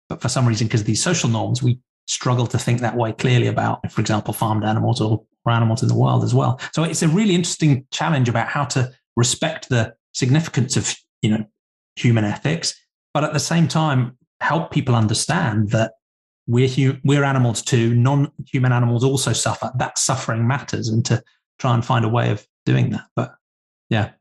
[0.09, 3.13] But for some reason, because of these social norms, we struggle to think that way
[3.13, 6.59] clearly about, for example, farmed animals or, or animals in the wild as well.
[6.73, 11.45] So it's a really interesting challenge about how to respect the significance of, you know,
[11.95, 12.75] human ethics,
[13.13, 15.93] but at the same time, help people understand that
[16.47, 17.93] we're hu- we're animals too.
[17.93, 19.71] Non-human animals also suffer.
[19.77, 21.23] That suffering matters, and to
[21.59, 23.05] try and find a way of doing that.
[23.15, 23.35] But
[23.89, 24.11] yeah,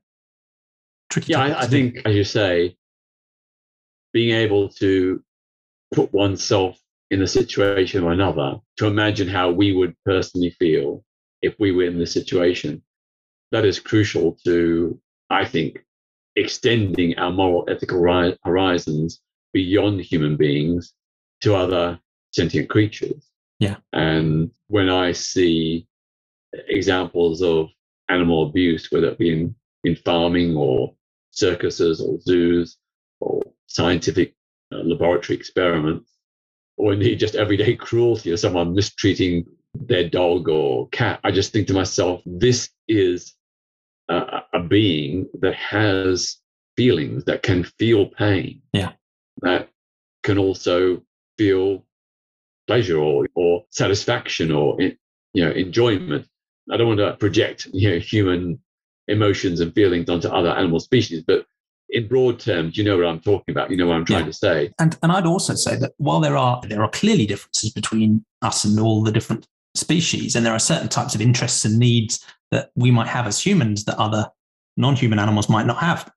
[1.11, 1.33] tricky.
[1.33, 2.77] Yeah, I, I think, as you say,
[4.13, 5.23] being able to
[5.95, 6.79] put oneself
[7.11, 11.05] in a situation or another, to imagine how we would personally feel
[11.43, 12.83] if we were in this situation,
[13.51, 14.99] that is crucial to,
[15.29, 15.85] I think,
[16.37, 17.99] extending our moral ethical
[18.45, 19.21] horizons
[19.53, 20.95] beyond human beings
[21.43, 21.99] to other
[22.33, 23.31] sentient creatures.
[23.59, 23.77] Yeah.
[23.93, 25.87] And when I see
[26.69, 27.69] examples of
[28.09, 29.55] animal abuse, whether it be in,
[29.85, 30.95] in farming or
[31.31, 32.77] circuses or zoos
[33.21, 34.35] or scientific
[34.73, 36.11] uh, laboratory experiments,
[36.77, 41.69] or indeed just everyday cruelty of someone mistreating their dog or cat, I just think
[41.69, 43.35] to myself, this is
[44.09, 46.39] a, a being that has
[46.77, 48.63] feelings, that can feel pain.
[48.73, 48.93] Yeah.
[49.41, 49.69] That
[50.23, 51.03] can also
[51.39, 51.85] feel
[52.67, 56.27] pleasure or, or satisfaction or you know enjoyment.
[56.71, 58.61] I don't want to project you know human
[59.09, 61.47] emotions and feelings onto other animal species, but
[61.91, 63.71] in broad terms, you know what I'm talking about.
[63.71, 64.27] You know what I'm trying yeah.
[64.27, 64.71] to say.
[64.79, 68.65] And and I'd also say that while there are there are clearly differences between us
[68.65, 72.71] and all the different species, and there are certain types of interests and needs that
[72.75, 74.29] we might have as humans that other
[74.77, 76.11] non-human animals might not have.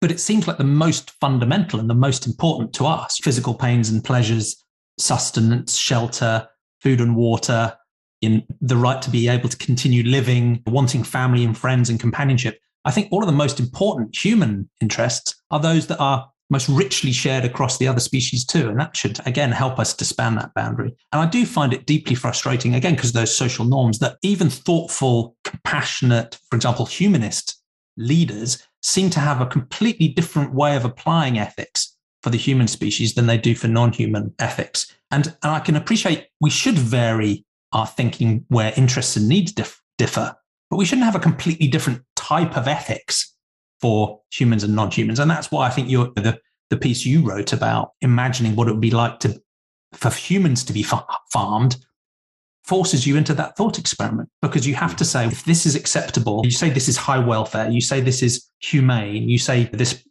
[0.00, 3.90] But it seems like the most fundamental and the most important to us, physical pains
[3.90, 4.64] and pleasures
[5.00, 6.48] sustenance, shelter,
[6.80, 7.76] food and water,
[8.20, 12.60] in the right to be able to continue living, wanting family and friends and companionship.
[12.84, 17.12] I think all of the most important human interests are those that are most richly
[17.12, 18.68] shared across the other species too.
[18.68, 20.94] And that should, again, help us to span that boundary.
[21.12, 25.36] And I do find it deeply frustrating, again, because those social norms that even thoughtful,
[25.44, 27.62] compassionate, for example, humanist
[27.96, 31.89] leaders seem to have a completely different way of applying ethics
[32.22, 34.94] for the human species than they do for non-human ethics.
[35.10, 39.80] And, and I can appreciate we should vary our thinking where interests and needs dif-
[39.96, 40.34] differ,
[40.70, 43.34] but we shouldn't have a completely different type of ethics
[43.80, 45.18] for humans and non-humans.
[45.18, 46.38] And that's why I think you're the
[46.70, 49.40] the piece you wrote about imagining what it would be like to
[49.92, 50.84] for humans to be
[51.32, 51.76] farmed
[52.64, 56.42] forces you into that thought experiment because you have to say if this is acceptable
[56.44, 60.04] you say this is high welfare you say this is humane you say this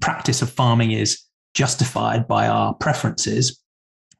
[0.00, 1.22] practice of farming is
[1.54, 3.62] justified by our preferences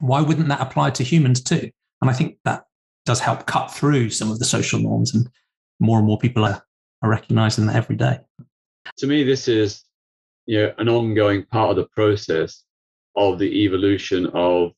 [0.03, 1.69] why wouldn't that apply to humans too?
[2.01, 2.65] And i think that
[3.05, 5.29] does help cut through some of the social norms and
[5.79, 6.63] more and more people are,
[7.01, 8.19] are recognizing that every day.
[8.97, 9.83] To me this is
[10.45, 12.63] you know an ongoing part of the process
[13.15, 14.71] of the evolution of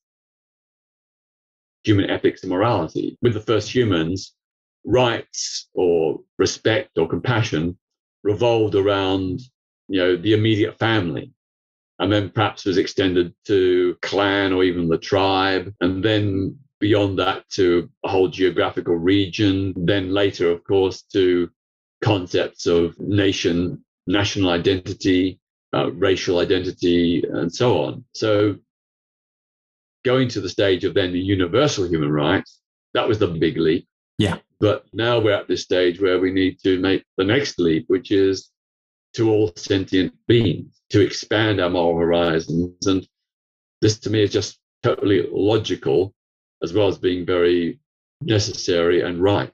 [1.84, 3.18] human ethics and morality.
[3.22, 4.34] With the first humans,
[4.86, 7.78] rights or respect or compassion
[8.24, 9.40] revolved around
[9.88, 11.32] you know the immediate family
[12.00, 17.48] and then perhaps was extended to clan or even the tribe and then beyond that
[17.50, 21.50] to a whole geographical region then later of course to
[22.04, 25.40] concepts of nation national identity
[25.74, 28.56] uh, racial identity and so on so
[30.06, 32.62] going to the stage of then the universal human rights,
[32.94, 33.86] that was the big leap.
[34.18, 34.38] Yeah.
[34.62, 38.12] But now we're at this stage where we need to make the next leap, which
[38.12, 38.52] is
[39.16, 42.86] to all sentient beings, to expand our moral horizons.
[42.86, 43.08] And
[43.82, 46.14] this to me is just totally logical,
[46.64, 47.80] as well as being very
[48.22, 49.52] necessary and right.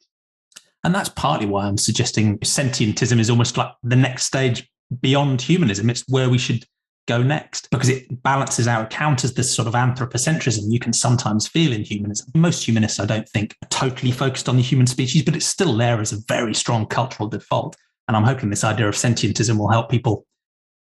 [0.84, 4.68] And that's partly why I'm suggesting sentientism is almost like the next stage
[4.99, 5.89] beyond humanism.
[5.89, 6.66] It's where we should
[7.07, 11.74] go next because it balances out, counters this sort of anthropocentrism you can sometimes feel
[11.74, 12.32] in humanism.
[12.36, 15.76] Most humanists, I don't think, are totally focused on the human species, but it's still
[15.76, 17.76] there as a very strong cultural default.
[18.12, 20.26] And I'm hoping this idea of sentientism will help people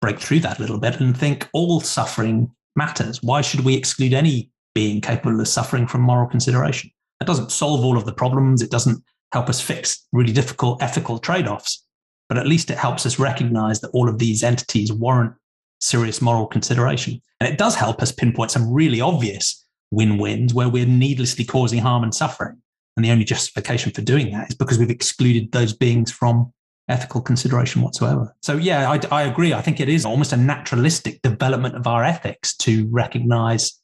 [0.01, 3.21] break through that a little bit and think all suffering matters.
[3.21, 6.89] Why should we exclude any being capable of suffering from moral consideration?
[7.19, 8.63] That doesn't solve all of the problems.
[8.63, 11.86] It doesn't help us fix really difficult ethical trade offs,
[12.30, 15.36] but at least it helps us recognize that all of these entities warrant
[15.80, 17.21] serious moral consideration.
[17.39, 21.77] And it does help us pinpoint some really obvious win wins where we're needlessly causing
[21.77, 22.59] harm and suffering.
[22.97, 26.51] And the only justification for doing that is because we've excluded those beings from
[26.90, 28.36] ethical consideration whatsoever.
[28.42, 29.54] So, yeah, I, I agree.
[29.54, 33.80] I think it is almost a naturalistic development of our ethics to recognize,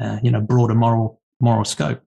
[0.00, 2.02] uh, you know, broader moral moral scope.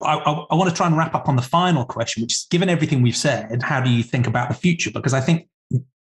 [0.00, 2.46] I, I, I want to try and wrap up on the final question, which is
[2.50, 4.90] given everything we've said, how do you think about the future?
[4.90, 5.48] Because I think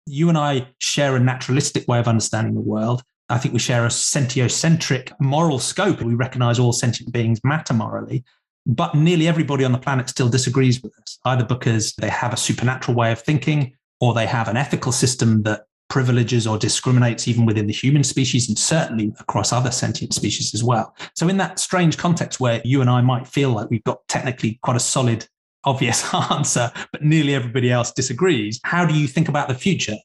[0.05, 3.01] you and I share a naturalistic way of understanding the world.
[3.29, 6.01] I think we share a sentiocentric moral scope.
[6.01, 8.23] We recognize all sentient beings matter morally,
[8.67, 12.37] but nearly everybody on the planet still disagrees with us, either because they have a
[12.37, 17.45] supernatural way of thinking or they have an ethical system that privileges or discriminates even
[17.45, 20.95] within the human species and certainly across other sentient species as well.
[21.15, 24.59] So, in that strange context where you and I might feel like we've got technically
[24.63, 25.27] quite a solid
[25.63, 28.59] obvious answer, but nearly everybody else disagrees.
[28.63, 29.97] How do you think about the future?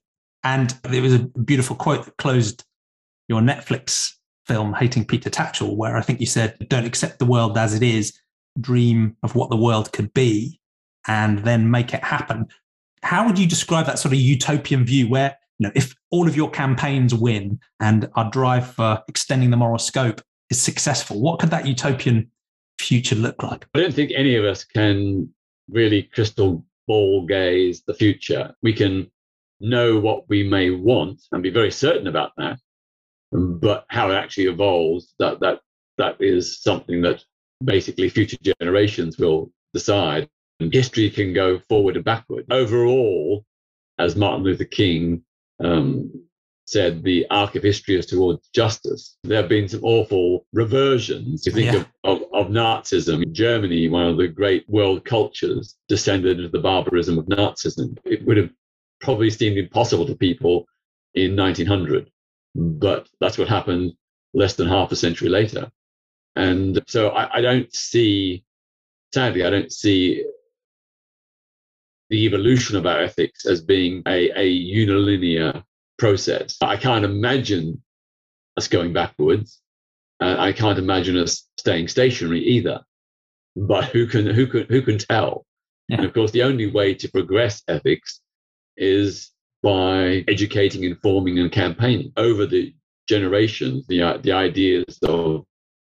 [0.43, 2.64] And there was a beautiful quote that closed
[3.28, 4.12] your Netflix
[4.47, 7.82] film, Hating Peter Tatchell, where I think you said, Don't accept the world as it
[7.82, 8.18] is,
[8.61, 10.61] dream of what the world could be,
[11.07, 12.49] and then make it happen.
[13.03, 16.37] How would you describe that sort of utopian view where, you know, if all of
[16.37, 20.21] your campaigns win and our drive for extending the moral scope
[20.51, 22.31] is successful, what could that utopian
[22.79, 23.67] future look like?
[23.75, 25.33] I don't think any of us can
[25.71, 28.55] really crystal ball gaze the future.
[28.63, 29.11] We can
[29.61, 32.59] know what we may want and be very certain about that.
[33.33, 35.61] But how it actually evolves, that that
[35.99, 37.23] that is something that
[37.63, 40.29] basically future generations will decide.
[40.61, 42.45] And history can go forward and backward.
[42.51, 43.45] Overall,
[43.99, 45.23] as Martin Luther King
[45.63, 46.11] um,
[46.71, 49.17] said the arc of history is towards justice.
[49.25, 51.45] There have been some awful reversions.
[51.45, 51.81] You think yeah.
[52.05, 53.31] of, of, of, Nazism.
[53.33, 57.99] Germany, one of the great world cultures, descended into the barbarism of Nazism.
[58.05, 58.51] It would have
[59.01, 60.67] probably seemed impossible to people
[61.15, 62.09] in 1900,
[62.55, 63.95] but that's what happened
[64.33, 65.71] less than half a century later.
[66.37, 68.45] And so I, I don't see,
[69.13, 70.25] sadly, I don't see
[72.11, 75.63] the evolution of our ethics as being a, a unilinear
[75.99, 76.57] process.
[76.61, 77.83] I can't imagine
[78.57, 79.61] us going backwards.
[80.21, 82.81] Uh, I can't imagine us staying stationary either.
[83.57, 85.47] But who can who can who can tell?
[85.89, 85.99] Yeah.
[85.99, 88.21] And of course, the only way to progress ethics
[88.77, 89.31] is
[89.63, 92.75] by educating, informing, and campaigning over the
[93.09, 93.87] generations.
[93.87, 95.45] The uh, the ideas of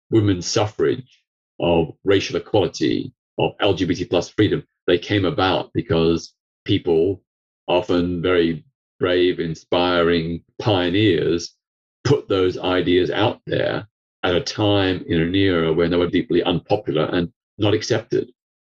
[0.09, 1.23] women's suffrage,
[1.59, 6.33] of racial equality, of LGBT plus freedom, they came about because
[6.65, 7.21] people,
[7.67, 8.65] often very
[8.99, 11.55] brave, inspiring pioneers
[12.03, 13.87] put those ideas out there
[14.23, 18.31] at a time in an era when they were deeply unpopular and not accepted.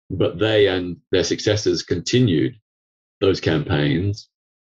[0.09, 2.55] But they and their successors continued
[3.21, 4.29] those campaigns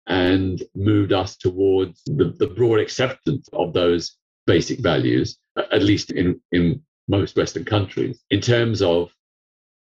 [0.08, 4.18] and moved us towards the, the broad acceptance of those
[4.48, 8.24] basic values, at least in, in most Western countries.
[8.30, 9.12] In terms of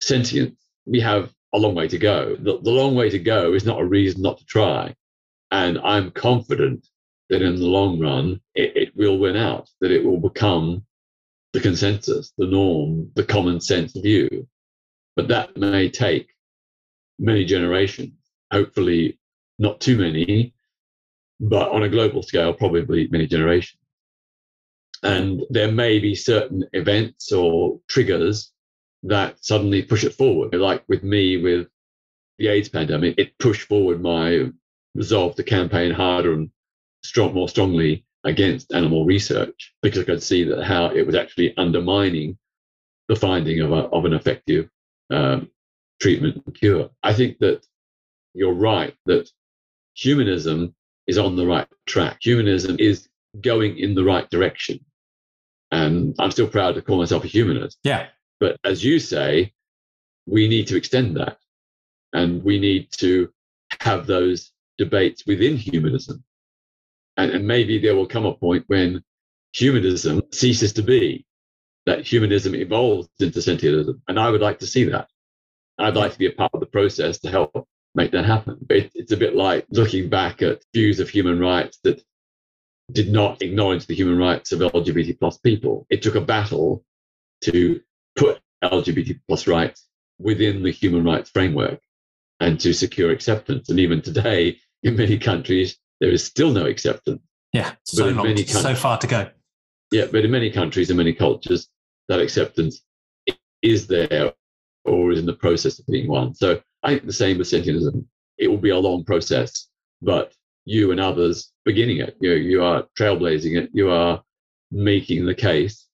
[0.02, 2.36] sentience, we have a long way to go.
[2.36, 4.94] The, the long way to go is not a reason not to try.
[5.50, 6.86] And I'm confident
[7.28, 10.84] that in the long run, it, it will win out, that it will become
[11.52, 14.46] the consensus, the norm, the common sense view.
[15.16, 16.28] But that may take
[17.18, 18.14] many generations,
[18.52, 19.18] hopefully
[19.58, 20.54] not too many,
[21.40, 23.80] but on a global scale, probably many generations.
[25.02, 28.52] And there may be certain events or triggers
[29.02, 30.54] that suddenly push it forward.
[30.54, 31.68] Like with me with
[32.38, 34.50] the AIDS pandemic, it pushed forward my
[34.94, 36.50] resolve to campaign harder and
[37.02, 41.56] strong, more strongly against animal research because I could see that how it was actually
[41.56, 42.36] undermining
[43.08, 44.68] the finding of, a, of an effective
[45.10, 45.50] um,
[46.00, 46.90] treatment and cure.
[47.02, 47.66] I think that
[48.34, 49.30] you're right that
[49.94, 50.74] humanism
[51.06, 52.18] is on the right track.
[52.20, 53.08] Humanism is
[53.40, 54.80] going in the right direction.
[55.70, 57.78] And I'm still proud to call myself a humanist.
[57.84, 58.08] Yeah.
[58.40, 59.52] But as you say,
[60.26, 61.38] we need to extend that.
[62.12, 63.32] And we need to
[63.80, 66.24] have those debates within humanism.
[67.16, 69.04] And, and maybe there will come a point when
[69.52, 71.26] humanism ceases to be,
[71.86, 74.00] that humanism evolves into sentientism.
[74.08, 75.08] And I would like to see that.
[75.78, 78.64] I'd like to be a part of the process to help make that happen.
[78.68, 82.02] It, it's a bit like looking back at views of human rights that
[82.92, 85.86] did not acknowledge the human rights of LGBT plus people.
[85.90, 86.84] It took a battle
[87.42, 87.80] to
[88.16, 89.86] put LGBT plus rights
[90.18, 91.80] within the human rights framework
[92.40, 93.68] and to secure acceptance.
[93.68, 97.20] And even today, in many countries, there is still no acceptance.
[97.52, 99.28] Yeah, so long, many so far to go.
[99.90, 101.68] Yeah, but in many countries and many cultures,
[102.08, 102.82] that acceptance
[103.62, 104.32] is there
[104.84, 106.34] or is in the process of being won.
[106.34, 108.04] So I think the same with sentientism.
[108.38, 109.68] It will be a long process,
[110.00, 110.32] but
[110.64, 112.16] you and others beginning it.
[112.20, 113.70] You, know, you are trailblazing it.
[113.72, 114.22] You are
[114.70, 115.86] making the case.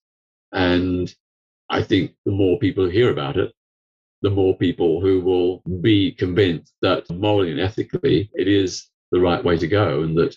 [0.53, 1.13] And
[1.69, 3.53] I think the more people who hear about it,
[4.21, 9.43] the more people who will be convinced that morally and ethically it is the right
[9.43, 10.35] way to go and that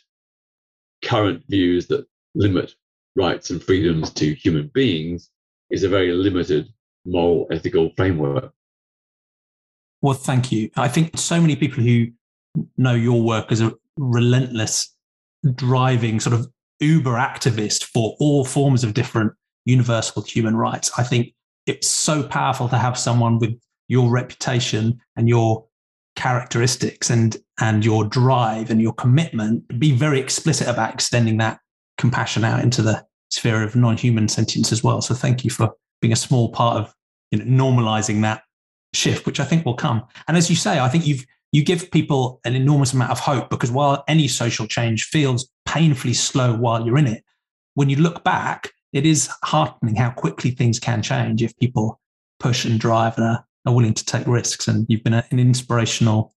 [1.02, 2.74] current views that limit
[3.16, 5.30] rights and freedoms to human beings
[5.70, 6.68] is a very limited
[7.04, 8.52] moral ethical framework.
[10.02, 10.70] Well, thank you.
[10.76, 12.08] I think so many people who
[12.76, 14.94] know your work as a relentless
[15.54, 16.48] driving sort of
[16.80, 19.32] uber activist for all forms of different
[19.64, 20.90] universal human rights.
[20.98, 21.34] I think
[21.66, 23.58] it's so powerful to have someone with
[23.88, 25.66] your reputation and your
[26.16, 31.61] characteristics and and your drive and your commitment be very explicit about extending that
[31.98, 35.70] compassion out into the sphere of non-human sentience as well so thank you for
[36.02, 36.92] being a small part of
[37.30, 38.42] you know, normalizing that
[38.92, 41.90] shift which i think will come and as you say i think you've you give
[41.90, 46.84] people an enormous amount of hope because while any social change feels painfully slow while
[46.86, 47.24] you're in it,
[47.74, 52.01] when you look back, it is heartening how quickly things can change if people
[52.38, 54.66] push and drive and are, are willing to take risks.
[54.66, 56.34] And you've been an inspirational,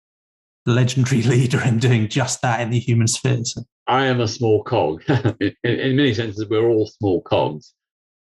[0.66, 3.44] legendary leader in doing just that in the human sphere.
[3.44, 3.64] So.
[3.88, 5.04] I am a small cog.
[5.40, 7.74] in, in many senses, we're all small cogs,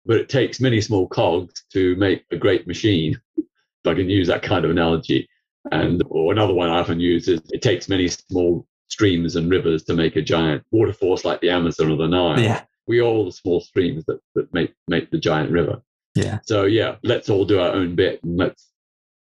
[0.06, 3.20] but it takes many small cogs to make a great machine.
[3.38, 3.46] If
[3.86, 5.28] I can use that kind of analogy.
[5.72, 9.84] And or another one I often use is it takes many small streams and rivers
[9.84, 12.40] to make a giant water force like the Amazon or the Nile.
[12.40, 12.62] Yeah.
[12.88, 15.82] We all the small streams that, that make make the giant river.
[16.16, 16.40] Yeah.
[16.46, 18.68] So yeah, let's all do our own bit and let's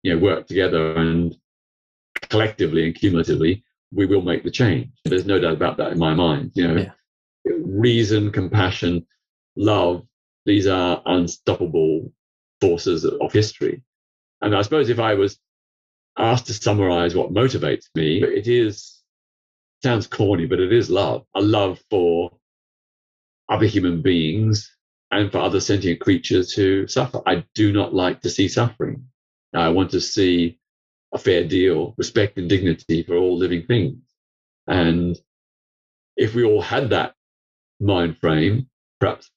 [0.03, 1.35] you know work together and
[2.29, 4.89] collectively and cumulatively we will make the change.
[5.05, 6.53] There's no doubt about that in my mind.
[6.55, 6.91] You know, yeah.
[7.45, 9.07] reason, compassion,
[9.57, 10.05] love,
[10.47, 12.13] these are unstoppable
[12.61, 13.83] forces of history.
[14.43, 15.39] And I suppose if I was
[16.19, 19.03] asked to summarize what motivates me, it is
[19.83, 21.25] sounds corny, but it is love.
[21.35, 22.33] A love for
[23.49, 24.71] other human beings
[25.11, 27.21] and for other sentient creatures who suffer.
[27.27, 29.07] I do not like to see suffering.
[29.55, 30.59] I want to see
[31.13, 33.99] a fair deal, respect and dignity for all living things.
[34.67, 35.17] And
[36.17, 37.15] if we all had that
[37.81, 38.69] mind frame,
[38.99, 39.31] perhaps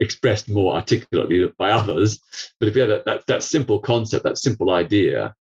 [0.00, 2.18] expressed more articulately by others,
[2.58, 5.34] but if we had that, that, that simple concept, that simple idea,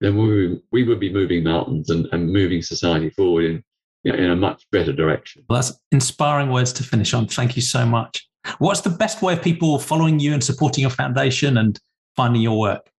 [0.00, 3.64] then we, we would be moving mountains and, and moving society forward in,
[4.04, 5.42] in a much better direction.
[5.48, 7.28] Well, that's inspiring words to finish on.
[7.28, 8.28] Thank you so much.
[8.58, 11.78] What's the best way of people following you and supporting your foundation and
[12.16, 12.90] finding your work?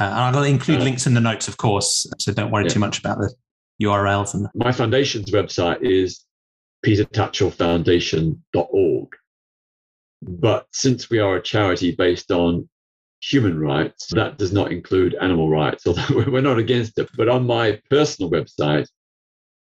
[0.00, 2.70] Uh, and I'll include uh, links in the notes, of course, so don't worry yeah.
[2.70, 3.32] too much about the
[3.82, 4.34] URLs.
[4.34, 6.24] And My foundation's website is
[6.86, 9.08] petertatchellfoundation.org.
[10.22, 12.68] But since we are a charity based on
[13.30, 14.08] human rights.
[14.12, 17.08] That does not include animal rights, although we're not against it.
[17.16, 18.88] But on my personal website,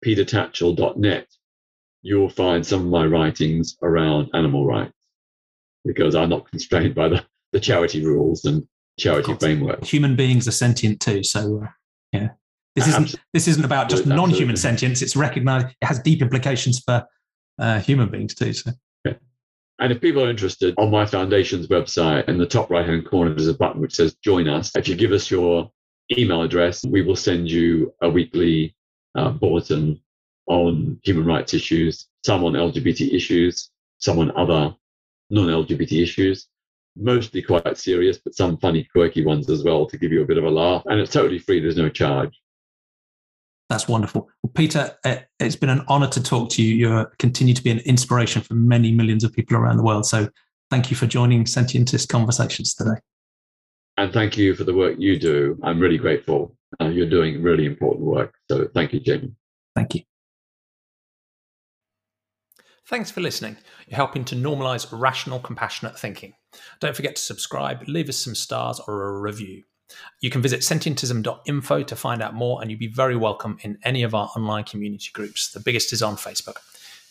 [0.06, 1.28] petertatchell.net,
[2.02, 4.93] you'll find some of my writings around animal rights.
[5.86, 8.68] because I'm not constrained by the, the charity rules and
[8.99, 9.84] charity framework.
[9.84, 11.68] Human beings are sentient too, so uh,
[12.14, 12.30] yeah.
[12.76, 13.26] This isn't Absolutely.
[13.34, 15.02] this isn't about just non-human sentience.
[15.02, 15.68] It's recognized.
[15.82, 17.06] It has deep implications for
[17.60, 18.54] uh, human beings too.
[18.54, 18.72] So.
[19.04, 19.14] Yeah.
[19.80, 23.34] And if people are interested, on my foundation's website, in the top right hand corner,
[23.34, 24.74] there's a button which says Join Us.
[24.76, 25.70] If you give us your
[26.18, 28.74] email address, we will send you a weekly
[29.16, 29.99] uh, bulletin
[30.47, 34.76] on human rights issues, some on LGBT issues, some on other
[35.30, 36.47] non LGBT issues.
[36.97, 40.38] Mostly quite serious, but some funny, quirky ones as well to give you a bit
[40.38, 40.84] of a laugh.
[40.88, 42.38] And it's totally free, there's no charge.
[43.70, 44.30] That's wonderful.
[44.43, 46.76] Well, Peter, uh, it's been an honor to talk to you.
[46.76, 50.05] You continue to be an inspiration for many millions of people around the world.
[50.05, 50.28] So
[50.70, 52.99] thank you for joining Sentientist Conversations today.
[53.95, 55.57] And thank you for the work you do.
[55.64, 56.53] I'm really grateful.
[56.80, 58.34] Uh, you're doing really important work.
[58.49, 59.34] So thank you, Jamie.
[59.76, 60.01] Thank you.
[62.88, 63.57] Thanks for listening.
[63.88, 66.34] You're helping to normalize rational, compassionate thinking.
[66.80, 69.63] Don't forget to subscribe, leave us some stars or a review.
[70.19, 74.03] You can visit sentientism.info to find out more, and you'd be very welcome in any
[74.03, 75.51] of our online community groups.
[75.51, 76.57] The biggest is on Facebook.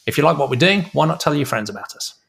[0.06, 2.19] If you like what we're doing, why not tell your friends about us?